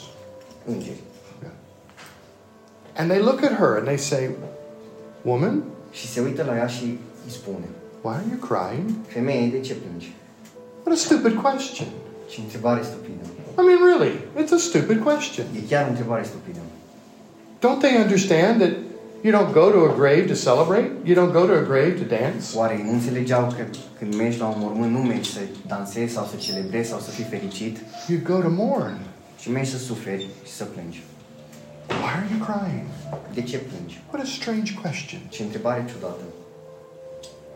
Îngeri. 0.65 0.99
And 2.97 3.09
they 3.09 3.19
look 3.19 3.43
at 3.43 3.57
her 3.57 3.75
and 3.77 3.85
they 3.85 3.97
say, 3.97 4.29
Woman, 5.21 5.63
Și 5.91 6.07
se 6.07 6.19
uită 6.21 6.43
la 6.43 6.55
ea 6.55 6.67
și 6.67 6.83
îi 7.25 7.31
spune, 7.31 7.67
why 8.01 8.13
are 8.13 8.25
you 8.29 8.39
crying? 8.49 8.89
Femeie, 9.07 9.47
de 9.47 9.59
ce 9.59 9.73
plângi? 9.73 10.13
What 10.83 10.97
a 10.97 10.99
stupid 10.99 11.41
question. 11.41 11.87
Și 12.29 12.39
întrebare 12.39 12.81
stupidă. 12.83 13.23
I 13.59 13.61
mean, 13.67 13.79
really, 13.91 14.13
it's 14.41 14.53
a 14.53 14.57
stupid 14.57 15.03
question. 15.03 15.45
E 15.55 15.67
chiar 15.69 15.85
o 15.85 15.89
întrebare 15.89 16.23
stupidă. 16.23 16.59
Don't 17.63 17.79
they 17.79 17.95
understand 18.01 18.61
that 18.61 18.73
you 19.25 19.31
don't 19.31 19.53
go 19.53 19.71
to 19.71 19.79
a 19.91 19.95
grave 20.01 20.27
to 20.27 20.35
celebrate? 20.35 20.89
You 21.07 21.15
don't 21.15 21.33
go 21.39 21.47
to 21.47 21.53
a 21.63 21.63
grave 21.71 21.93
to 22.01 22.05
dance? 22.17 22.43
Oare 22.55 22.81
nu 22.85 22.91
înțelegeau 22.91 23.53
că 23.57 23.63
când 23.97 24.15
mergi 24.15 24.39
la 24.39 24.45
un 24.45 24.55
mormânt 24.57 24.91
nu 24.91 24.99
mergi 24.99 25.31
să 25.31 25.39
dansezi 25.67 26.13
sau 26.13 26.25
să 26.25 26.35
celebrezi 26.35 26.89
sau 26.89 26.99
să 26.99 27.09
fii 27.09 27.23
fericit, 27.23 27.77
You 28.07 28.19
go 28.23 28.37
to 28.41 28.49
mourn. 28.49 28.97
ci 29.39 29.47
mergi 29.47 29.69
să 29.69 29.77
suferi 29.77 30.27
și 30.45 30.51
să 30.51 30.63
plângi. 30.63 31.03
Why 31.87 32.11
are 32.19 32.27
you 32.31 32.39
crying? 32.47 32.85
De 33.33 33.41
ce 33.41 33.57
plângi? 33.57 34.01
What 34.11 34.25
a 34.25 34.27
strange 34.39 34.73
question. 34.81 35.21
Ce 35.29 35.43
întrebare 35.43 35.85
ciudată. 35.93 36.23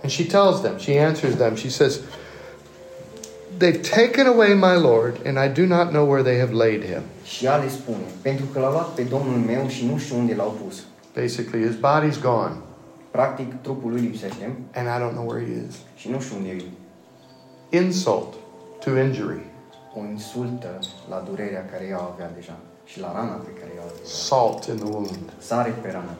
And 0.02 0.12
she 0.12 0.24
tells 0.24 0.62
them, 0.62 0.78
she 0.78 1.00
answers 1.00 1.36
them, 1.36 1.56
she 1.56 1.70
says, 1.70 2.00
They've 3.58 3.82
taken 3.82 4.26
away 4.28 4.54
my 4.54 4.76
Lord, 4.90 5.14
and 5.28 5.36
I 5.38 5.62
do 5.62 5.66
not 5.76 5.88
know 5.90 6.06
where 6.12 6.24
they 6.24 6.38
have 6.40 6.54
laid 6.54 6.84
him. 6.84 7.02
Și 7.26 7.46
ea 7.46 7.56
le 7.56 7.70
spune, 7.70 8.08
pentru 8.22 8.46
că 8.46 8.60
l-a 8.60 8.72
luat 8.72 8.90
pe 8.94 9.02
Domnul 9.02 9.38
meu 9.38 9.68
și 9.68 9.86
nu 9.86 9.98
știu 9.98 10.18
unde 10.18 10.34
l-au 10.36 10.58
pus. 10.66 10.76
Basically, 11.20 11.62
his 11.68 11.76
body's 11.76 12.22
gone, 12.22 12.56
Practic, 13.12 13.62
trupul 13.62 13.92
lui 13.92 14.02
lipsește 14.02 14.58
and 14.76 14.88
I 14.88 14.98
don't 15.04 15.14
know 15.14 15.26
where 15.30 15.46
he 15.46 15.66
is. 15.68 15.76
și 15.96 16.10
nu 16.10 16.20
știu 16.20 16.36
unde 16.38 16.50
e. 16.50 16.64
Insult 17.78 18.34
to 18.84 18.90
injury, 19.00 19.42
O 19.96 20.00
insultă 20.04 20.80
la 21.10 21.24
durerea 21.30 21.66
care 21.72 21.86
ea 21.90 22.00
o 22.02 22.12
avea 22.14 22.32
deja 22.36 22.58
și 22.86 23.00
la 23.00 23.12
rana 23.12 23.32
pe 23.34 23.50
care 23.60 23.72
ea 23.76 23.82
o 23.82 23.86
avea. 23.86 24.06
salt 24.06 24.64
in 24.66 24.76
the 24.76 24.90
wound. 24.92 25.20
Sare 25.38 25.70
pe 25.82 25.92
rană. 25.92 26.14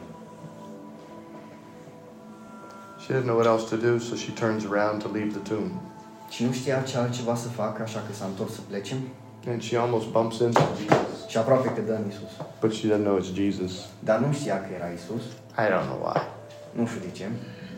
She 3.02 3.12
didn't 3.14 3.24
know 3.26 3.36
what 3.36 3.46
else 3.46 3.76
to 3.76 3.76
do, 3.88 3.98
so 3.98 4.14
she 4.14 4.32
turns 4.32 4.64
around 4.72 5.02
to 5.02 5.08
leave 5.12 5.30
the 5.38 5.54
tomb. 5.54 5.70
Și 6.28 6.44
nu 6.44 6.52
știa 6.52 6.80
ce 6.82 6.98
altceva 6.98 7.34
să 7.34 7.48
facă, 7.48 7.82
așa 7.82 8.02
că 8.06 8.12
s-a 8.12 8.24
întors 8.24 8.54
să 8.54 8.60
plece 8.68 8.96
And 9.46 9.62
she 9.62 9.78
almost 9.78 10.06
bumps 10.06 10.38
into 10.38 10.60
Jesus, 10.76 11.28
și 11.28 11.36
aproape 11.38 11.68
că 11.68 11.80
dă 11.86 11.92
în 11.92 12.08
Isus. 12.08 12.30
but 12.60 12.72
she 12.72 12.88
doesn't 12.88 13.02
know 13.04 13.18
it's 13.20 13.34
Jesus. 13.34 13.72
Dar 13.98 14.18
nu 14.18 14.32
știa 14.32 14.60
că 14.60 14.68
era 14.78 14.88
Isus, 14.98 15.22
I 15.62 15.64
don't 15.72 15.86
know 15.90 16.00
why. 16.06 16.20
nu 16.70 16.86
știu 16.86 17.00
de 17.00 17.10
ce. 17.18 17.24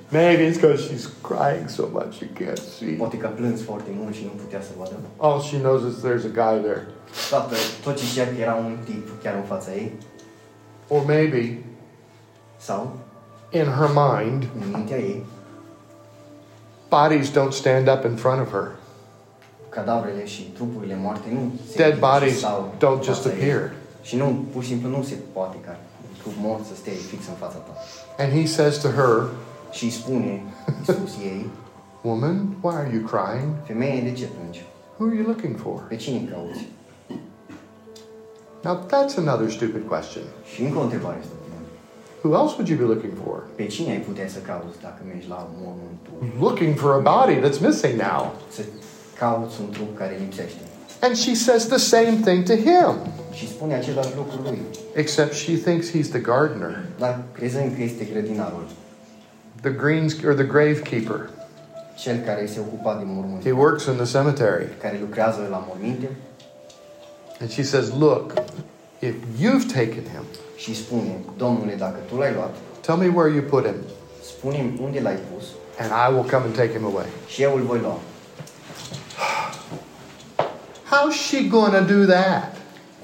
Maybe 0.09 0.42
it's 0.48 0.59
because 0.61 0.83
she's 0.88 1.07
crying 1.31 1.68
so 1.68 1.85
much 1.92 2.12
she 2.18 2.27
can't 2.40 2.62
see. 2.79 2.94
Poate 2.98 3.16
că 3.16 3.27
a 3.27 3.31
plâns 3.31 3.62
foarte 3.62 3.90
mult 3.94 4.14
și 4.14 4.22
nu 4.25 4.31
putea 4.42 4.61
să 4.61 4.68
vadă. 4.79 4.92
All 5.16 5.40
she 5.40 5.59
knows 5.59 5.83
is 5.90 5.98
there's 6.05 6.25
a 6.33 6.35
guy 6.42 6.62
there. 6.68 6.83
Toată, 7.31 7.55
tot 7.85 7.96
ce 7.96 8.05
știa 8.05 8.25
că 8.27 8.35
era 8.40 8.55
un 8.55 8.77
tip 8.85 9.22
chiar 9.22 9.35
în 9.35 9.42
fața 9.42 9.72
ei, 9.72 9.92
Or 10.88 11.05
maybe 11.05 11.59
sau 12.59 12.96
in 13.51 13.64
her 13.64 13.88
mind, 13.94 14.46
în 14.61 14.70
mintea 14.72 14.98
ei, 14.98 15.25
bodies 16.88 17.31
don't 17.31 17.51
stand 17.53 17.88
up 17.88 18.05
in 18.05 18.16
front 18.16 18.40
of 18.40 18.51
her. 18.51 18.70
Cadavrele 19.74 20.24
și 20.26 20.42
trupurile 20.42 20.96
moarte 21.04 21.28
nu 21.37 21.40
se 21.70 21.76
Dead 21.76 21.92
ridică 21.92 22.06
și 22.06 22.18
bodies 22.18 22.38
stau 22.38 22.72
don't 22.76 22.98
în 22.98 23.02
just 23.02 23.22
fața 23.22 23.37
ei. 23.37 23.42
appear. 23.42 23.72
Și 24.02 24.16
nu, 24.16 24.26
pur 24.52 24.62
și 24.62 24.68
simplu 24.68 24.88
nu 24.96 25.02
se 25.02 25.16
poate 25.32 25.56
ca 25.66 25.76
un 26.06 26.12
trup 26.20 26.32
mort 26.46 26.64
să 26.64 26.74
stea 26.74 26.92
fix 27.11 27.22
în 27.28 27.35
fața 27.35 27.56
ta. 27.66 27.72
And 28.22 28.30
he 28.38 28.46
says 28.46 28.76
to 28.85 28.88
her, 28.88 29.16
Și 29.76 29.85
îi 29.85 29.90
spune 29.90 30.42
Iisus 30.78 31.14
ei, 31.32 31.42
Woman, 32.02 32.37
why 32.61 32.74
are 32.74 32.90
you 32.94 33.02
crying? 33.12 33.48
femeie, 33.66 34.00
de 34.08 34.12
ce 34.12 34.26
plângi? 34.35 34.62
Who 34.96 35.06
are 35.08 35.16
you 35.18 35.26
looking 35.26 35.56
for? 35.64 35.76
Pe 35.88 35.96
cine 35.96 36.20
cauți? 36.32 36.61
Now 38.66 38.74
that's 38.90 39.16
another 39.18 39.50
stupid 39.50 39.82
question. 39.88 40.24
Și 40.54 40.62
încă 40.62 40.78
o 40.78 40.82
întrebare 40.82 41.18
stupidă. 41.28 41.40
Who 42.22 42.30
else 42.40 42.52
would 42.56 42.68
you 42.72 42.78
be 42.82 42.87
looking 42.92 43.12
for? 43.24 43.37
Pe 43.54 43.66
cine 43.66 43.90
ai 43.90 43.98
putea 44.08 44.28
să 44.28 44.38
cauți 44.38 44.76
dacă 44.82 45.00
mergi 45.06 45.28
la 45.28 45.48
mormântul? 45.62 46.16
Looking 46.46 46.74
for 46.82 46.90
a 47.00 47.02
body 47.12 47.35
that's 47.42 47.61
missing 47.66 47.94
now. 48.11 48.20
Să 48.56 48.62
cauți 49.18 49.61
un 49.61 49.70
trup 49.70 49.98
care 49.98 50.16
lipsește. 50.20 50.61
And 51.01 51.16
she 51.16 51.35
says 51.35 51.66
the 51.66 51.79
same 51.79 52.18
thing 52.25 52.44
to 52.44 52.55
him, 52.55 52.96
Și 53.33 53.48
spune 53.48 53.75
același 53.75 54.09
lucru 54.16 54.40
lui. 54.42 54.59
except 54.94 55.33
she 55.35 55.55
thinks 55.57 55.90
he's 55.90 56.09
the 56.11 56.18
gardener, 56.18 56.85
Dar 56.98 57.22
crezând 57.33 57.75
că 57.77 57.83
este 57.83 58.05
grădinarul, 58.05 58.64
the 59.61 59.70
greens 59.70 60.14
or 60.27 60.35
the 60.35 60.44
gravekeeper. 60.44 61.31
cel 61.98 62.16
care 62.25 62.46
se 62.46 62.61
ocupa 62.61 62.94
de 62.94 63.03
mormânt, 63.07 63.42
He 63.42 63.51
works 63.53 63.85
in 63.85 63.94
the 63.96 64.18
cemetery. 64.18 64.66
care 64.81 64.98
lucrează 65.01 65.46
la 65.51 65.64
morminte 65.68 66.09
And 67.40 67.51
she 67.51 67.62
says, 67.62 67.90
Look, 67.98 68.33
if 68.98 69.14
you've 69.40 69.66
taken 69.72 70.03
him, 70.14 70.25
și 70.57 70.75
spune, 70.75 71.18
Domnule, 71.37 71.75
dacă 71.79 71.96
tu 72.09 72.16
l-ai 72.16 72.33
luat, 72.35 72.55
tell 72.81 72.98
me 72.98 73.09
where 73.14 73.35
you 73.35 73.42
put 73.42 73.64
him, 73.64 73.75
spune 74.25 74.70
unde 74.83 75.01
l-ai 75.01 75.18
pus 75.35 75.44
and 75.79 75.90
I 75.90 76.14
will 76.14 76.31
come 76.31 76.44
and 76.44 76.55
take 76.55 76.72
him 76.77 76.85
away. 76.85 77.07
și 77.27 77.42
eu 77.42 77.55
îl 77.57 77.62
voi 77.62 77.79
lua. 77.79 77.98
How's 80.92 81.14
she 81.28 81.48
going 81.48 81.72
to 81.72 81.85
do 81.94 82.05
that? 82.07 82.57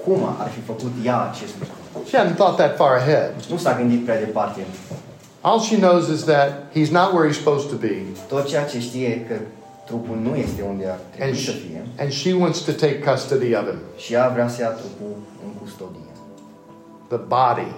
Cum 0.03 0.23
ar 0.39 0.47
fi 0.49 0.59
făcut 0.59 0.91
ea 1.05 1.29
acest 1.31 1.53
lucru? 1.59 2.07
She 2.09 2.17
hadn't 2.17 2.35
thought 2.35 2.57
that 2.57 2.75
far 2.75 2.95
ahead. 2.95 3.33
Nu 3.49 3.57
s-a 3.57 3.75
gândit 3.77 4.03
prea 4.05 4.19
departe. 4.19 4.65
All 5.41 5.59
she 5.59 5.75
knows 5.77 6.07
is 6.07 6.23
that 6.23 6.49
he's 6.75 6.89
not 6.91 7.13
where 7.13 7.27
he's 7.29 7.37
supposed 7.37 7.69
to 7.69 7.75
be, 7.75 7.95
Tot 8.27 8.47
ceea 8.47 8.65
ce 8.65 8.79
știe 8.79 9.25
că 9.27 9.35
Trupul 9.85 10.17
nu 10.23 10.35
este 10.35 10.61
unde 10.61 10.85
ar 10.85 10.91
And 10.91 11.15
trebui 11.15 11.37
să 11.37 11.51
she, 11.51 11.57
fie 11.57 11.81
and 11.99 12.11
she 12.11 12.33
wants 12.33 12.59
to 12.61 12.71
take 12.71 12.99
custody 13.11 13.53
of 13.55 13.63
him. 13.65 13.79
și 13.97 14.13
ea 14.13 14.27
vrea 14.33 14.47
să 14.47 14.61
ia 14.61 14.67
trupul 14.69 15.15
în 15.45 15.51
custodie. 15.61 16.11
The 17.07 17.17
body, 17.17 17.71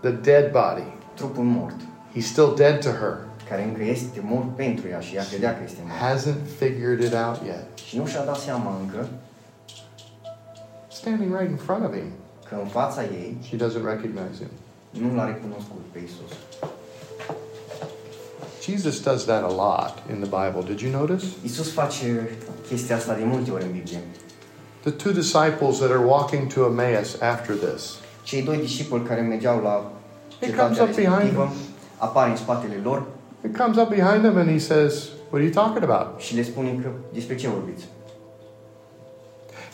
the 0.00 0.10
dead 0.10 0.50
body. 0.50 0.86
Trupul 1.14 1.44
mort, 1.44 1.74
He's 2.16 2.26
still 2.26 2.54
dead 2.56 2.80
to 2.82 2.88
her. 2.90 3.16
Care 3.52 3.64
încă 3.64 3.82
este 3.96 4.20
mort 4.32 4.48
pentru 4.56 4.84
ea 4.88 5.00
și 5.00 5.14
ea 5.16 5.24
credea 5.30 5.52
că 5.56 5.62
este 5.64 5.80
mort. 5.86 6.00
Hasn't 6.08 6.42
figured 6.58 7.00
it 7.08 7.14
out 7.26 7.38
yet. 7.50 7.66
Și 7.88 7.94
nu 7.98 8.06
și-a 8.06 8.24
dat 8.24 8.36
seama 8.46 8.70
încă 8.82 9.06
Standing 10.88 11.30
right 11.38 11.50
in 11.50 11.56
front 11.56 11.84
of 11.84 11.92
him. 11.92 12.08
că 12.48 12.54
în 12.62 12.66
fața 12.78 13.02
ei 13.02 13.36
She 13.46 13.56
doesn't 13.56 13.84
recognize 13.94 14.36
him. 14.42 14.52
nu 15.02 15.14
l-a 15.14 15.26
recunoscut 15.26 15.80
pe 15.92 15.98
Isus. 16.08 16.32
Jesus 18.62 19.00
does 19.02 19.24
that 19.24 19.42
a 19.42 19.52
lot 19.64 19.94
in 20.12 20.20
the 20.26 20.30
Bible. 20.38 20.62
Did 20.74 20.80
you 20.80 20.90
notice? 21.00 21.24
Isus 21.44 21.72
face 21.72 22.28
chestia 22.68 22.96
asta 22.96 23.14
de 23.14 23.24
multe 23.24 23.50
ori 23.50 23.62
în 23.64 23.72
Biblie. 23.72 23.98
The 24.80 24.90
two 24.90 25.12
disciples 25.12 25.76
that 25.78 25.90
are 25.90 26.04
walking 26.04 26.52
to 26.52 26.60
Emmaus 26.64 27.20
after 27.20 27.54
this. 27.54 27.94
Cei 28.22 28.42
doi 28.42 28.56
discipoli 28.56 29.02
care 29.04 29.20
mergeau 29.20 29.60
la 29.62 29.90
He 30.40 30.46
cetatea 30.46 30.64
comes 30.64 30.78
up 30.80 30.86
behind 30.94 31.08
respectivă 31.12 31.42
them. 31.44 31.56
apare 31.96 32.30
în 32.30 32.36
spatele 32.36 32.80
lor 32.82 33.06
He 33.42 33.48
comes 33.48 33.76
up 33.76 33.88
behind 33.90 34.24
him 34.24 34.36
and 34.36 34.50
he 34.50 34.58
says, 34.58 35.08
What 35.30 35.40
are 35.40 35.44
you 35.44 35.52
talking 35.52 35.82
about? 35.90 36.20
și 36.20 36.34
le 36.34 36.42
spune 36.42 36.78
că 36.82 36.88
despre 37.12 37.34
ce 37.34 37.48
vorbiți. 37.48 37.84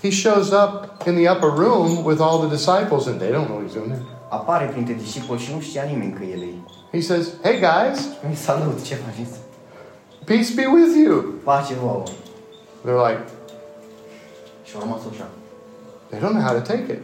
He 0.03 0.11
shows 0.11 0.51
up 0.51 1.07
in 1.07 1.15
the 1.15 1.29
upper 1.31 1.51
room 1.51 2.05
with 2.05 2.21
all 2.21 2.39
the 2.39 2.49
disciples 2.49 3.07
and 3.07 3.19
they 3.21 3.31
don't 3.33 3.47
know 3.49 3.61
he's 3.67 3.75
in 3.77 3.91
there. 3.91 4.03
Apare 4.29 4.67
printre 4.67 4.95
discipoli 4.95 5.41
și 5.41 5.53
nu 5.55 5.61
știa 5.61 5.83
nimeni 5.83 6.13
că 6.13 6.23
el 6.25 6.41
e. 6.43 6.53
He 6.93 7.01
says, 7.01 7.27
Hey 7.43 7.59
guys, 7.59 7.99
Spune, 8.03 8.35
salut, 8.35 8.83
ce 8.83 8.95
faceți? 8.95 9.39
peace 10.25 10.53
be 10.55 10.67
with 10.67 10.93
you. 11.07 11.25
Pace 11.45 11.75
vouă. 11.75 12.03
They're 12.85 13.09
like, 13.09 13.25
Și 14.65 14.73
au 14.75 14.81
rămas 14.81 15.01
așa. 15.13 15.29
they 16.11 16.19
don't 16.21 16.33
know 16.33 16.43
how 16.43 16.55
to 16.55 16.61
take 16.73 16.93
it. 16.93 17.03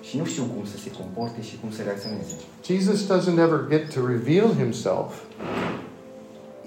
Și 0.00 0.16
nu 0.18 0.24
știu 0.24 0.42
cum 0.42 0.64
să 0.64 0.76
se 0.76 0.90
comporte 0.90 1.42
și 1.42 1.58
cum 1.60 1.70
să 1.72 1.82
reacționeze. 1.82 2.34
Jesus 2.64 3.06
doesn't 3.12 3.38
ever 3.46 3.60
get 3.68 3.94
to 3.94 4.00
reveal 4.06 4.48
himself 4.54 5.08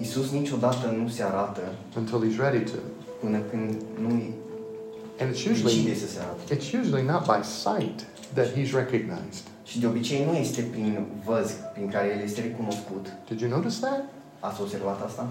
Isus 0.00 0.30
niciodată 0.30 0.94
nu 1.02 1.08
se 1.08 1.22
arată 1.22 1.60
until 1.96 2.24
he's 2.28 2.36
ready 2.38 2.58
to. 2.70 2.76
până 3.20 3.38
când 3.50 3.74
nu 4.00 4.22
And 5.20 5.34
it's 5.34 5.50
usually 5.50 5.94
să 5.94 6.06
se 6.06 6.18
arate. 6.20 6.54
it's 6.54 6.72
usually 6.80 7.04
not 7.06 7.22
by 7.24 7.40
sight 7.64 7.98
that 8.34 8.46
he's 8.46 8.70
recognized. 8.72 9.44
Și 9.64 9.78
de 9.80 9.86
obicei 9.86 10.24
nu 10.24 10.36
este 10.36 10.62
prin 10.62 11.06
văz 11.24 11.50
prin 11.72 11.88
care 11.90 12.12
el 12.16 12.22
este 12.24 12.40
recunoscut. 12.40 13.06
Did 13.28 13.40
you 13.40 13.50
notice 13.50 13.76
that? 13.80 14.04
Ați 14.40 14.60
observat 14.60 15.04
asta? 15.04 15.26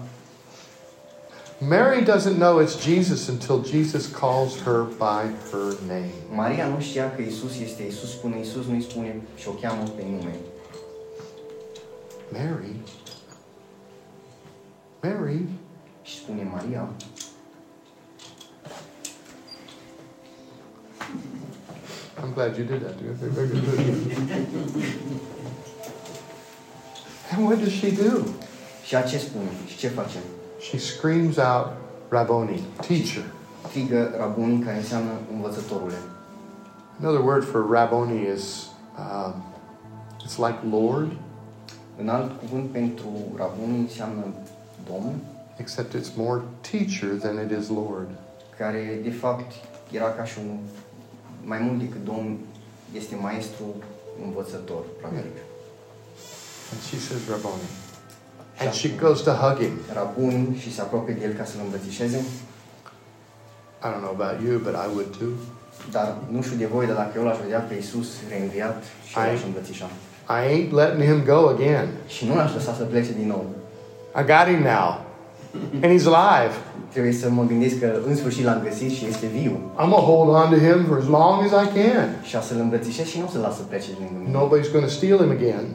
Mary 1.58 2.02
doesn't 2.04 2.36
know 2.38 2.62
it's 2.64 2.78
Jesus 2.82 3.28
until 3.28 3.64
Jesus 3.64 4.06
calls 4.06 4.52
her 4.64 4.80
by 4.98 5.22
her 5.50 5.76
name. 5.86 6.10
Maria 6.34 6.66
nu 6.66 6.80
știa 6.80 7.14
că 7.14 7.22
Isus 7.22 7.58
este 7.60 7.82
Isus, 7.86 8.10
spune 8.10 8.40
Isus, 8.40 8.66
nu-i 8.66 8.82
spune 8.82 9.20
și 9.36 9.48
o 9.48 9.50
cheamă 9.50 9.82
pe 9.96 10.02
nume. 10.10 10.34
Mary? 12.32 12.74
Mary? 15.02 15.48
Și 16.02 16.16
spune 16.16 16.48
Maria, 16.52 16.88
I'm 22.22 22.32
glad 22.34 22.56
you 22.56 22.66
did 22.66 22.80
that. 22.80 22.96
Good. 22.98 23.16
And 27.32 27.44
what 27.44 27.58
does 27.58 27.72
she 27.72 27.90
do? 27.90 28.22
și 28.84 28.96
ce 29.08 29.18
spune? 29.18 29.48
Și 29.66 29.76
ce 29.76 29.88
face? 29.88 30.18
She 30.60 30.78
screams 30.78 31.36
out, 31.36 31.66
Rabboni, 32.08 32.60
teacher. 32.86 33.24
Strigă 33.68 34.14
Rabunii, 34.18 34.58
care 34.64 34.76
înseamnă 34.76 35.10
învățătorule. 35.32 35.94
Another 37.00 37.20
word 37.20 37.44
for 37.44 37.70
Rabboni 37.70 38.28
is, 38.36 38.66
um, 38.98 39.34
it's 40.24 40.36
like 40.36 40.58
Lord, 40.70 41.12
Un 42.00 42.08
alt 42.08 42.38
cuvânt 42.40 42.70
pentru 42.70 43.08
Rabunii 43.36 43.80
înseamnă 43.80 44.24
Domn, 44.90 45.14
except 45.56 45.94
it's 45.94 46.10
more 46.16 46.42
teacher 46.70 47.08
than 47.20 47.34
it 47.44 47.58
is 47.60 47.68
Lord. 47.68 48.08
care 48.58 49.00
de 49.02 49.10
fapt 49.10 49.52
era 49.90 50.12
ca 50.12 50.24
și 50.24 50.38
un, 50.38 50.58
mai 51.44 51.58
mult 51.58 51.78
decât 51.78 52.04
Domn, 52.04 52.36
este 52.94 53.14
maestru 53.14 53.64
învățător, 54.24 54.82
practic. 55.00 55.36
And 56.72 56.80
she 56.88 56.96
says, 57.06 57.20
Rabboni. 57.30 57.68
And 58.60 58.72
she 58.72 58.88
goes 59.00 59.20
to 59.20 59.30
hug 59.30 59.56
him. 59.58 59.72
Rabuni 59.92 60.56
și 60.56 60.74
se 60.74 60.80
apropie 60.80 61.14
de 61.14 61.24
el 61.24 61.32
ca 61.32 61.44
să-l 61.44 61.60
îmbrățișeze, 61.64 62.16
I 63.84 63.86
don't 63.92 64.00
know 64.06 64.14
about 64.20 64.36
you, 64.46 64.58
but 64.58 64.74
I 64.84 64.88
would 64.94 65.16
too. 65.18 65.32
dar 65.90 66.16
nu 66.30 66.42
știu 66.42 66.56
de 66.56 66.66
voi, 66.66 66.86
dar 66.86 66.96
dacă 66.96 67.12
eu 67.18 67.24
l-aș 67.24 67.38
vedea 67.42 67.60
pe 67.60 67.74
Iisus 67.74 68.08
reînviat 68.28 68.82
și 69.08 69.16
eu 69.16 69.22
Ai- 69.22 69.32
l-aș 69.32 69.42
îmbrățișa. 69.44 69.88
I 70.36 70.38
ain't 70.50 70.70
letting 70.72 71.02
him 71.10 71.22
go 71.24 71.48
again. 71.48 71.88
Și 72.06 72.26
nu 72.26 72.34
l-aș 72.34 72.52
lăsa 72.54 72.74
să 72.74 72.82
plece 72.84 73.12
din 73.12 73.26
nou. 73.26 73.44
I 74.20 74.22
got 74.34 74.46
him 74.52 74.62
now. 74.62 74.88
And 75.82 75.90
he's 75.94 76.06
alive. 76.06 76.54
Trebuie 76.92 77.12
să 77.12 77.30
mă 77.30 77.44
gândesc 77.44 77.78
că 77.78 77.88
în 78.06 78.16
sfârșit 78.16 78.44
l-am 78.44 78.60
găsit 78.68 78.90
și 78.90 79.06
este 79.06 79.26
viu. 79.26 79.54
I'm 79.74 79.88
going 79.88 80.04
to 80.04 80.10
hold 80.12 80.28
on 80.40 80.48
to 80.54 80.58
him 80.66 80.84
for 80.88 80.96
as 81.02 81.06
long 81.18 81.36
as 81.46 81.52
I 81.64 81.66
can. 81.78 82.08
Și 82.22 82.36
a 82.36 82.40
să-l 82.40 82.58
îmbrățișez 82.60 83.06
și 83.06 83.18
nu 83.18 83.24
o 83.24 83.30
să-l 83.30 83.40
las 83.40 83.56
să 83.56 83.62
plece 83.62 83.88
din 83.92 84.02
lângă 84.04 84.18
mine. 84.24 84.38
Nobody's 84.40 84.70
going 84.72 84.84
to 84.88 84.92
steal 84.98 85.18
him 85.18 85.30
again. 85.30 85.66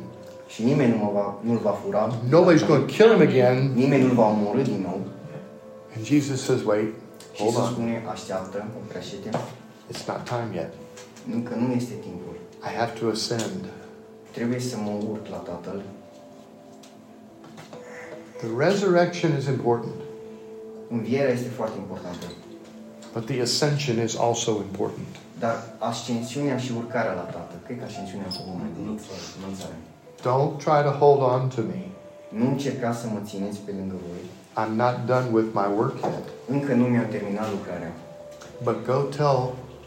Și 0.53 0.63
nimeni 0.63 0.91
nu 0.95 0.97
mă 1.03 1.09
va, 1.17 1.25
nu-l 1.47 1.59
va 1.63 1.73
fura. 1.83 2.03
Nobody's 2.35 2.65
going 2.67 2.81
to 2.85 2.93
kill 2.95 3.09
him 3.13 3.21
again. 3.29 3.57
Nimeni 3.81 4.03
nu-l 4.03 4.15
va 4.21 4.27
omorâ 4.35 4.61
din 4.61 4.81
nou. 4.89 4.99
And 5.95 6.01
Jesus 6.05 6.37
says, 6.47 6.61
wait, 6.71 6.91
Și 7.35 7.41
hold 7.41 7.53
Iisus 7.53 7.67
on. 7.67 7.73
spune, 7.73 7.93
așteaptă, 8.13 8.57
oprește-te. 8.81 9.29
It's 9.91 10.03
not 10.09 10.21
time 10.33 10.49
yet. 10.59 10.71
Încă 11.35 11.53
nu 11.61 11.67
este 11.79 11.93
timpul. 12.07 12.35
I 12.69 12.71
have 12.79 12.91
to 12.99 13.03
ascend. 13.15 13.61
Trebuie 14.35 14.59
să 14.69 14.75
mă 14.85 14.91
urc 15.11 15.25
la 15.35 15.41
Tatăl. 15.49 15.79
The 18.41 18.49
resurrection 18.65 19.37
is 19.37 19.45
important, 19.47 19.99
Învierea 20.89 21.33
este 21.33 21.49
foarte 21.49 21.77
importantă. 21.77 22.25
but 23.13 23.25
the 23.25 23.41
ascension 23.41 24.03
is 24.07 24.13
also 24.27 24.51
important. 24.69 25.07
Dar 25.39 25.55
ascensiunea 25.77 26.57
și 26.57 26.71
urcarea 26.77 27.13
la 27.13 27.25
Tatăl, 27.35 27.59
cred 27.65 27.77
că 27.79 27.83
ascensiunea 27.85 28.27
cu 28.27 28.41
mai 28.59 28.69
de 28.75 28.81
înălțare. 29.39 29.77
Don't 30.27 30.53
try 30.65 30.79
to 30.87 30.93
hold 31.03 31.21
on 31.33 31.41
to 31.55 31.61
me. 31.61 31.81
Nu 32.37 32.45
încercați 32.47 32.99
să 32.99 33.07
mă 33.13 33.19
țineți 33.29 33.59
pe 33.65 33.71
lângă 33.79 33.95
voi. 34.07 34.23
I'm 34.61 34.73
not 34.83 34.95
done 35.11 35.27
with 35.37 35.49
my 35.59 35.67
work 35.77 35.95
yet. 36.13 36.25
Încă 36.55 36.73
nu 36.73 36.85
mi-am 36.85 37.07
terminat 37.15 37.47
lucrarea. 37.55 37.91
But 38.63 38.77
go 38.85 38.99
tell 39.19 39.41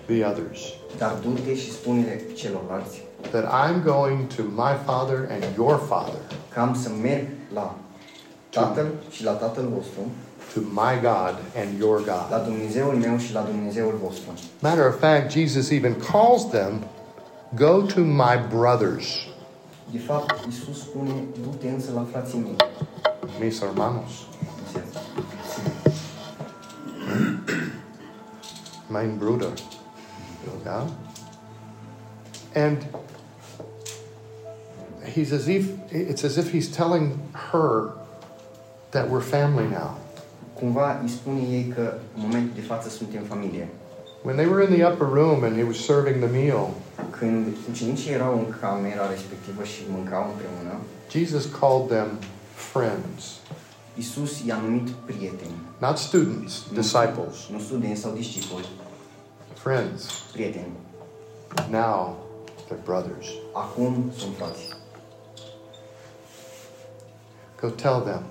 the 0.06 0.18
others 0.30 0.60
Dar 0.98 1.12
du-te 1.22 1.54
și 1.54 1.72
spune 1.72 2.20
celorlalți 2.34 3.02
that 3.30 3.46
I'm 3.62 3.82
going 3.84 4.26
to 4.36 4.42
my 4.42 4.74
Father 4.86 5.18
and 5.34 5.42
your 5.56 5.76
Father, 5.88 6.20
că 6.52 6.60
am 6.60 6.74
să 6.74 6.88
merg 7.02 7.26
la 7.54 7.74
Tatăl 8.54 8.86
și 9.10 9.24
la 9.24 9.32
Tatăl 9.32 9.68
vostru, 9.74 10.00
to 10.54 10.60
my 10.60 11.00
God 11.00 11.34
and 11.56 11.78
your 11.78 12.04
la 12.06 12.26
God. 12.30 12.44
Dumnezeul 12.44 12.94
meu 12.94 13.18
și 13.18 13.32
la 13.32 13.40
Dumnezeul 13.40 13.98
vostru. 14.02 14.30
Matter 14.60 14.86
of 14.86 14.98
fact, 14.98 15.30
Jesus 15.30 15.70
even 15.70 15.94
calls 16.12 16.50
them, 16.50 16.72
Go 17.56 17.80
to 17.82 18.00
my 18.00 18.44
brothers, 18.56 19.26
De 19.90 19.98
fapt, 19.98 20.44
Iisus 20.46 20.80
spune, 20.80 21.12
du-te 21.42 21.68
însă 21.68 21.90
la 21.94 22.06
frații 22.10 22.38
mei. 22.38 22.56
mis 23.40 23.60
hermanos, 23.60 24.10
mein 28.88 29.16
Bruder. 29.18 29.48
Yeah? 30.64 30.86
And 32.54 32.78
he's 35.14 35.32
as 35.32 35.48
if 35.48 35.66
it's 35.90 36.24
as 36.24 36.36
if 36.38 36.52
he's 36.52 36.68
telling 36.70 37.18
her 37.50 37.92
that 38.94 39.06
we're 39.10 39.26
family 39.38 39.68
now. 39.80 39.90
Cumva 40.58 40.98
îi 41.02 41.08
spune 41.08 41.40
ei 41.40 41.72
că 41.74 41.94
în 42.14 42.20
momentul 42.26 42.50
de 42.54 42.60
față 42.60 42.88
suntem 42.88 43.22
familie. 43.22 43.68
When 44.22 44.36
they 44.36 44.46
were 44.46 44.62
in 44.64 44.72
the 44.78 44.84
upper 44.90 45.08
room 45.18 45.42
and 45.42 45.56
he 45.56 45.62
was 45.62 45.76
serving 45.84 46.16
the 46.24 46.32
meal, 46.40 46.68
Când 47.10 47.46
ucenicii 47.70 48.12
erau 48.12 48.32
în 48.38 48.54
camera 48.60 49.10
respectivă 49.10 49.62
și 49.64 49.80
mâncau 49.88 50.22
împreună, 50.30 50.74
Jesus 51.10 51.44
called 51.60 51.86
them 51.88 52.08
friends, 52.54 53.22
Iisus 53.96 54.44
i-a 54.46 54.56
numit 54.56 54.88
prieteni. 54.90 55.58
not 55.78 55.96
students, 55.98 56.62
Nu- 56.70 56.76
disciples, 56.80 57.34
Nu 57.52 57.58
studenți 57.58 58.00
sau 58.00 58.12
discipoli, 58.12 58.66
friends. 59.54 60.04
prieteni. 60.32 60.72
Now 61.70 62.16
they're 62.66 62.84
brothers. 62.84 63.26
Acum 63.52 64.10
sunt 64.16 64.32
frați. 64.38 64.68
Go 67.60 67.68
tell 67.68 68.00
them. 68.00 68.22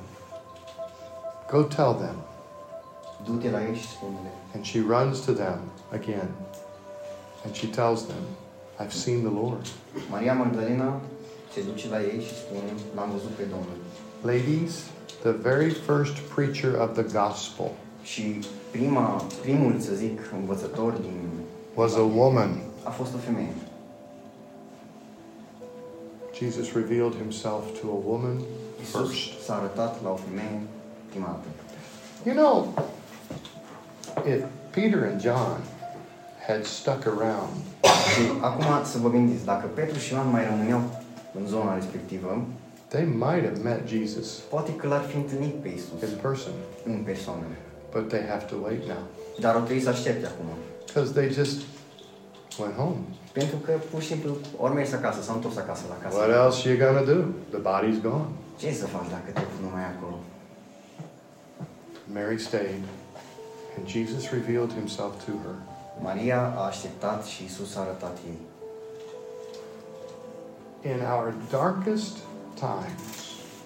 Go 1.53 1.61
tell 1.63 1.93
them. 1.93 2.15
Du-te 3.25 3.49
la 3.49 3.61
ei 3.67 3.75
și 3.75 3.87
spune-le. 3.87 4.31
And 4.55 4.63
she 4.65 4.79
runs 4.79 5.19
to 5.19 5.31
them 5.31 5.59
again. 5.91 6.29
And 7.45 7.55
she 7.55 7.67
tells 7.67 7.99
them, 8.11 8.23
I've 8.79 8.93
seen 9.05 9.19
the 9.21 9.33
Lord. 9.41 9.65
Maria 10.09 10.33
Magdalena 10.33 10.99
se 11.53 11.61
duce 11.61 11.89
la 11.89 12.01
ei 12.01 12.21
și 12.21 12.33
spune, 12.35 12.71
l-am 12.95 13.09
văzut 13.11 13.29
pe 13.29 13.43
Domnul. 13.43 13.77
Ladies, 14.21 14.73
the 15.21 15.31
very 15.31 15.69
first 15.69 16.15
preacher 16.35 16.73
of 16.81 16.89
the 16.93 17.03
gospel 17.19 17.71
Și 18.03 18.39
prima, 18.71 19.21
primul, 19.41 19.79
să 19.79 19.93
zic, 19.93 20.19
învățător 20.39 20.91
din 20.91 21.27
was 21.75 21.95
a 21.95 22.01
woman. 22.01 22.57
a 22.83 22.89
fost 22.89 23.13
o 23.13 23.17
femeie. 23.17 23.53
Jesus 26.39 26.73
revealed 26.73 27.13
himself 27.15 27.63
to 27.81 27.87
a 27.87 27.99
woman 28.09 28.37
Isus 28.81 29.09
first. 29.09 29.43
s-a 29.45 29.55
arătat 29.55 30.03
la 30.03 30.09
o 30.09 30.15
femeie 30.15 30.61
prima 31.13 31.27
dată. 31.35 31.47
You 32.27 32.35
know, 32.41 32.55
if 34.33 34.41
Peter 34.75 35.01
and 35.11 35.21
John 35.21 35.57
had 36.47 36.63
stuck 36.65 37.01
around, 37.13 37.53
Și 38.13 38.21
acum 38.41 38.65
să 38.91 38.97
vă 38.97 39.09
gândiți, 39.09 39.45
dacă 39.45 39.65
Petru 39.79 39.97
și 39.99 40.13
Ioan 40.13 40.29
mai 40.31 40.43
rămâneau 40.49 40.81
în 41.39 41.45
zona 41.47 41.73
respectivă, 41.75 42.31
they 42.87 43.05
might 43.05 43.43
have 43.49 43.59
met 43.63 43.79
Jesus 43.87 44.27
poate 44.53 44.71
că 44.75 44.87
l-ar 44.87 45.03
fi 45.09 45.15
întâlnit 45.15 45.53
pe 45.63 45.67
Isus 45.67 46.01
in 46.09 46.17
person, 46.21 46.53
în 46.85 46.97
persoană. 47.09 47.45
but 47.93 48.07
they 48.13 48.23
have 48.33 48.43
to 48.51 48.55
wait 48.65 48.83
now 48.91 49.03
Dar 49.39 49.55
o 49.55 49.59
trebuie 49.59 49.83
să 49.89 49.89
aștepte 49.89 50.25
acum. 50.31 50.45
because 50.85 51.11
they 51.19 51.27
just 51.41 51.57
went 52.61 52.75
home. 52.81 52.97
Pentru 53.39 53.57
că 53.65 53.71
pur 53.91 54.01
și 54.01 54.07
simplu 54.07 54.31
ori 54.63 54.73
mers 54.73 54.91
acasă, 54.99 55.21
s-au 55.21 55.35
întors 55.35 55.57
acasă 55.57 55.83
la 55.89 55.97
casă. 56.03 56.15
What 56.17 56.29
else 56.43 56.69
you 56.69 56.77
gonna 56.83 57.03
do? 57.13 57.17
The 57.55 57.61
body's 57.69 57.99
gone. 58.07 58.25
Ce 58.61 58.67
să 58.81 58.85
faci 58.95 59.09
dacă 59.15 59.29
trupul 59.37 59.59
nu 59.65 59.69
mai 59.73 59.81
e 59.87 59.89
acolo? 59.95 60.17
Mary 62.07 62.39
stayed, 62.39 62.83
and 63.75 63.87
Jesus 63.87 64.31
revealed 64.31 64.71
himself 64.73 65.25
to 65.25 65.31
her. 65.31 65.55
Maria 66.01 66.53
a 66.57 66.65
așteptat 66.65 67.25
și 67.25 67.43
Isus 67.43 67.75
a 67.75 67.79
arătat 67.79 68.17
ei. 68.27 68.39
In 70.91 70.99
our 71.01 71.33
darkest 71.49 72.17
times, 72.55 73.23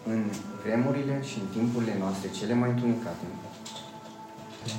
În 0.09 0.23
vremurile 0.63 1.21
și 1.23 1.39
în 1.39 1.47
timpurile 1.47 1.95
noastre 1.99 2.29
cele 2.29 2.53
mai 2.53 2.69
întunecate, 2.69 3.25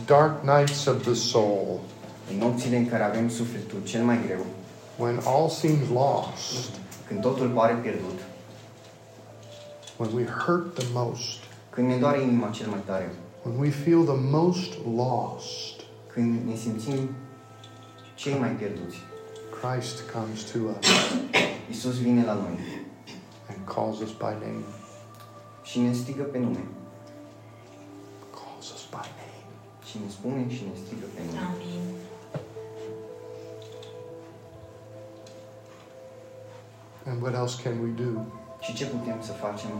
dark 0.06 0.42
nights 0.42 0.86
of 0.86 1.02
the 1.02 1.14
soul, 1.14 1.80
în 2.30 2.38
nopțile 2.38 2.76
în 2.76 2.88
care 2.88 3.02
avem 3.02 3.28
sufletul 3.28 3.78
cel 3.84 4.02
mai 4.04 4.18
greu, 4.26 4.46
when 4.96 5.20
all 5.24 5.48
seems 5.48 5.88
lost, 5.88 6.70
când 7.06 7.20
totul 7.20 7.48
pare 7.48 7.74
pierdut, 7.74 8.18
when 9.96 10.12
we 10.14 10.24
hurt 10.24 10.74
the 10.74 10.86
most, 10.92 11.38
când 11.70 11.88
ne 11.88 11.96
doare 11.96 12.20
inima 12.20 12.50
cel 12.50 12.68
mai 12.68 12.82
tare, 12.86 13.10
when 13.48 13.58
we 13.58 13.70
feel 13.70 14.04
the 14.04 14.16
most 14.16 14.78
lost, 14.84 15.80
când 16.12 16.48
ne 16.48 16.54
simțim 16.54 17.08
cei 18.14 18.38
mai 18.38 18.50
pierduți, 18.50 18.96
Christ 19.60 20.10
comes 20.10 20.42
to 20.42 20.58
us 20.58 20.86
Isus 21.70 22.00
vine 22.00 22.24
la 22.24 22.32
noi 22.34 22.58
and 23.48 23.74
calls 23.74 24.00
us 24.00 24.10
by 24.10 24.34
name. 24.44 24.64
și 25.62 25.80
ne 25.80 25.92
strigă 25.92 26.22
pe 26.22 26.38
nume. 26.38 26.64
Calls 28.30 28.72
us 28.72 28.86
by 28.90 29.08
name. 29.18 29.42
Și 29.88 29.98
ne 30.04 30.10
spune 30.10 30.48
și 30.48 30.62
ne 30.62 30.80
strigă 30.84 31.06
pe 31.14 31.20
nume. 31.26 31.38
Amin. 31.38 31.96
And 37.06 37.22
what 37.22 37.34
else 37.34 37.62
can 37.62 37.78
we 37.82 38.04
do 38.04 38.20
Și 38.60 38.74
ce 38.74 38.86
putem 38.86 39.22
să 39.22 39.32
facem 39.32 39.70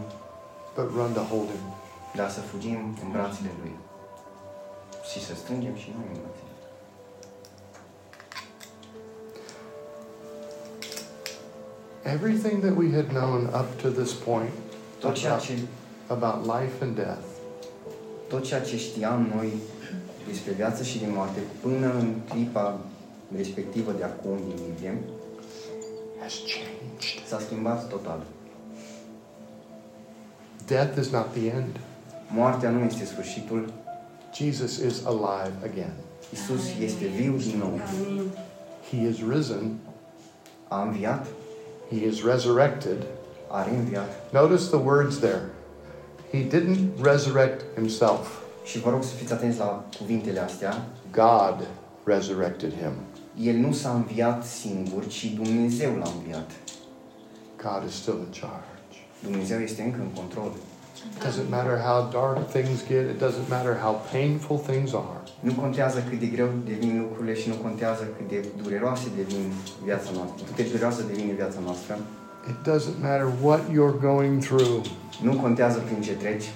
but 0.75 0.89
run 0.95 1.13
to 1.13 1.21
hold 1.21 1.47
him? 1.49 1.78
Dar 2.15 2.29
să 2.29 2.39
fugim 2.39 2.97
în 3.03 3.11
brațele 3.11 3.49
Lui 3.61 3.75
și 5.11 5.25
să 5.25 5.35
strângem 5.35 5.75
și 5.75 5.91
noi 5.95 6.05
în 6.13 6.19
brațele. 6.21 6.47
Everything 12.03 12.61
that 12.61 12.77
we 12.77 12.91
had 12.93 13.07
known 13.07 13.45
up 13.45 13.81
to 13.81 13.89
this 13.89 14.13
point 14.13 14.49
Tot 14.99 15.13
ceea 15.13 15.31
about, 15.31 15.45
ce, 15.45 15.53
about 16.07 16.45
life 16.45 16.83
and 16.83 16.95
death 16.95 17.25
tot 18.29 18.43
ceea 18.43 18.61
ce 18.61 18.77
știam 18.77 19.31
noi 19.35 19.53
despre 20.27 20.51
viață 20.51 20.83
și 20.83 20.99
de 20.99 21.05
moarte 21.07 21.39
până 21.61 21.93
în 21.93 22.13
clipa 22.29 22.79
respectivă 23.35 23.91
de 23.91 24.03
acum 24.03 24.37
din 24.47 24.55
Biblie 24.65 24.99
has 26.21 26.33
changed. 26.33 27.27
s-a 27.27 27.39
schimbat 27.39 27.87
total. 27.87 28.21
Death 30.65 30.99
is 30.99 31.09
not 31.09 31.31
the 31.31 31.47
end. 31.47 31.79
Moartea 32.33 32.69
nu 32.69 32.85
este 32.85 33.05
sfârșitul, 33.05 33.73
Jesus 34.33 34.77
is 34.77 35.05
alive 35.05 35.53
again. 35.71 35.93
Isus 36.33 36.61
este 36.81 37.05
viu 37.05 37.35
din 37.37 37.57
nou. 37.57 37.67
Amin. 37.67 38.21
He 38.91 39.07
is 39.07 39.17
risen. 39.35 39.77
A 40.67 40.81
înviat, 40.81 41.25
He 41.89 42.05
is 42.05 42.23
resurrected. 42.23 43.03
a 43.51 43.63
reînviat 43.63 44.31
Notice 44.31 44.67
the 44.67 44.77
words 44.77 45.17
there. 45.17 45.41
He 46.31 46.47
didn't 46.47 47.01
resurrect 47.03 47.61
himself. 47.75 48.27
și 48.65 48.79
vă 48.79 48.89
rog 48.89 49.03
să 49.03 49.13
fiți 49.13 49.33
atenți 49.33 49.57
la 49.57 49.85
cuvintele 49.97 50.39
astea. 50.39 50.87
God 51.11 51.67
resurrected 52.03 52.71
him. 52.73 52.93
El 53.45 53.55
nu 53.55 53.71
s-a 53.73 53.89
înviat 53.93 54.45
singur, 54.45 55.07
ci 55.07 55.25
Dumnezeu 55.25 55.89
l-a 55.95 56.11
înviat. 56.17 56.51
God 57.63 57.87
is 57.87 57.93
still 57.95 58.17
in 58.17 58.39
charge. 58.39 58.99
Dumnezeu 59.23 59.59
este 59.59 59.81
încă 59.81 59.97
în 60.01 60.07
control. 60.21 60.51
It 61.07 61.23
doesn't 61.27 61.49
matter 61.49 61.77
how 61.87 62.09
dark 62.11 62.49
things 62.49 62.83
get, 62.87 63.03
it 63.13 63.19
doesn't 63.25 63.47
matter 63.49 63.73
how 63.83 63.93
painful 64.11 64.57
things 64.57 64.93
are. 64.93 65.19
Nu 65.39 65.53
contează 65.53 66.03
cât 66.09 66.19
de 66.19 66.25
greu 66.25 66.49
devin 66.65 66.99
lucrurile 67.01 67.33
și 67.33 67.49
nu 67.49 67.55
contează 67.55 68.03
cât 68.17 68.27
de 68.27 68.45
dureroase 68.61 69.07
devin 69.15 69.51
viața 69.83 70.09
noastră. 70.13 70.43
Cât 70.45 70.55
de 70.55 70.63
dureroasă 70.63 71.01
devine 71.03 71.33
viața 71.33 71.59
noastră. 71.63 71.97
It 72.49 72.57
doesn't 72.69 73.01
matter 73.01 73.31
what 73.41 73.61
you're 73.69 73.99
going 74.01 74.43
through. 74.43 74.85
Nu 75.21 75.33
contează 75.33 75.79
prin 75.79 76.01
ce 76.01 76.11
treci. 76.11 76.49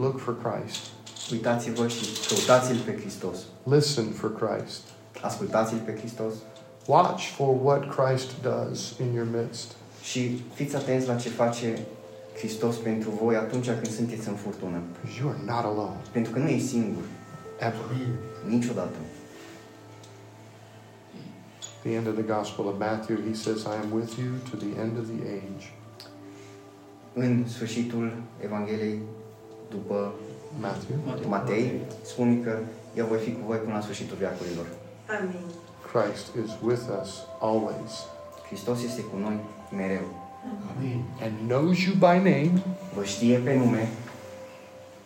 Look 0.00 0.20
for 0.20 0.36
Christ. 0.42 0.80
Uitați-vă 1.32 1.88
și 1.88 2.04
căutați-L 2.28 2.78
pe 2.84 2.96
Hristos. 3.00 3.36
Listen 3.62 4.04
for 4.04 4.30
Christ. 4.34 4.80
Ascultați-L 5.22 5.80
pe 5.84 5.96
Hristos 5.98 6.32
Watch 6.86 7.22
for 7.36 7.54
what 7.54 7.82
Christ 7.96 8.42
does 8.42 8.94
in 9.00 9.12
your 9.12 9.26
midst. 9.40 9.68
și 10.02 10.42
fiți 10.54 10.76
atenți 10.76 11.06
la 11.06 11.14
ce 11.14 11.28
face 11.28 11.78
Hristos 12.40 12.76
pentru 12.76 13.10
voi 13.22 13.36
atunci 13.36 13.66
când 13.66 13.90
sunteți 13.90 14.28
în 14.28 14.34
furtună. 14.34 14.78
Because 14.92 15.20
you 15.20 15.28
are 15.30 15.38
not 15.46 15.64
alone. 15.72 15.96
Pentru 16.12 16.32
că 16.32 16.38
nu 16.38 16.48
e 16.48 16.58
singur, 16.58 17.02
Ever. 17.58 17.96
niciodată. 18.48 18.96
the 21.82 21.94
end 21.94 22.06
of 22.06 22.14
the 22.16 22.22
Gospel 22.22 22.68
of 22.68 22.78
Matthew, 22.78 23.16
he 23.28 23.34
says, 23.34 23.66
I 23.66 23.76
am 23.76 23.90
with 23.90 24.18
you 24.18 24.30
to 24.50 24.56
the 24.56 24.70
end 24.82 24.98
of 24.98 25.06
the 25.12 25.20
age. 25.38 25.72
În 27.14 27.48
sfârșitul 27.48 28.12
Evangheliei 28.44 28.98
după 29.70 30.12
Matthew. 30.60 30.96
Matei, 31.28 31.80
spune 32.02 32.36
că 32.36 32.58
eu 32.94 33.06
voi 33.06 33.18
fi 33.18 33.32
cu 33.32 33.40
voi 33.46 33.56
până 33.56 33.74
la 33.74 33.80
sfârșitul 33.80 34.16
veacurilor. 34.16 34.66
Amin. 35.20 35.44
Christ 35.92 36.26
is 36.44 36.50
with 36.62 36.82
us 37.00 37.10
always 37.40 37.92
Hristos 38.50 38.82
este 38.82 39.02
cu 39.02 39.16
noi 39.16 39.36
mereu. 39.76 40.29
And 41.22 41.32
knows 41.48 41.78
you 41.84 41.94
by 41.94 42.16
name 42.30 42.52
Vă 42.94 43.04
știe 43.04 43.36
pe 43.38 43.54
nume 43.56 43.88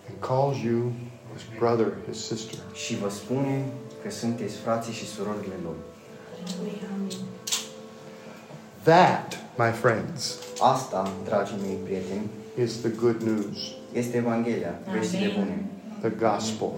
and 0.09 0.19
calls 0.21 0.57
you 0.63 0.93
his 1.35 1.43
brother, 1.59 1.87
his 2.11 2.27
sister. 2.27 2.59
și 2.75 2.97
vă 2.97 3.09
spune 3.11 3.65
că 4.03 4.11
sunteți 4.11 4.55
frații 4.57 4.93
și 4.93 5.07
surorile 5.07 5.55
Lui. 5.63 5.77
That, 8.83 9.39
my 9.59 9.71
friends, 9.73 10.39
Asta, 10.61 11.13
dragii 11.25 11.57
mei 11.63 11.79
prieteni, 11.85 12.27
is 12.63 12.81
the 12.81 12.89
good 13.01 13.23
news, 13.23 13.57
este 13.93 14.17
Evanghelia, 14.17 14.79
veștile 14.93 15.33
bune. 15.39 15.65
the 16.01 16.11
gospel. 16.11 16.69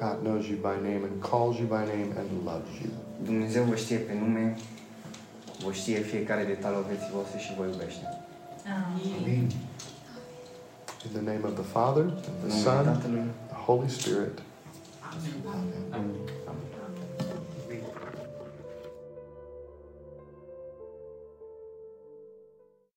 God 0.00 0.16
knows 0.22 0.46
you 0.46 0.56
by 0.60 0.76
name 0.88 1.00
and 1.10 1.22
calls 1.30 1.56
you 1.58 1.66
by 1.66 1.84
name 1.94 2.08
and 2.20 2.28
loves 2.44 2.72
you. 2.82 2.90
Dumnezeu 3.24 3.62
vă 3.64 3.74
știe 3.74 3.96
pe 3.96 4.12
nume, 4.20 4.56
vă 5.64 5.72
știe 5.72 5.98
fiecare 5.98 6.44
detaliu 6.44 6.76
al 6.76 6.84
vieții 6.88 7.10
voastre 7.12 7.38
și 7.38 7.54
vă 7.58 7.64
iubește. 7.64 8.04
Amin. 8.76 9.50
In 11.04 11.12
the 11.12 11.20
name 11.20 11.40
of 11.44 11.54
the 11.54 11.62
Father, 11.62 12.02
and 12.02 12.50
the 12.50 12.58
Son, 12.62 12.84
Tatălui 12.84 13.22
the 13.48 13.56
Holy 13.66 13.88
Spirit. 13.88 14.42
Amin. 15.10 15.34
Amen. 15.46 15.82
Amin. 15.92 16.35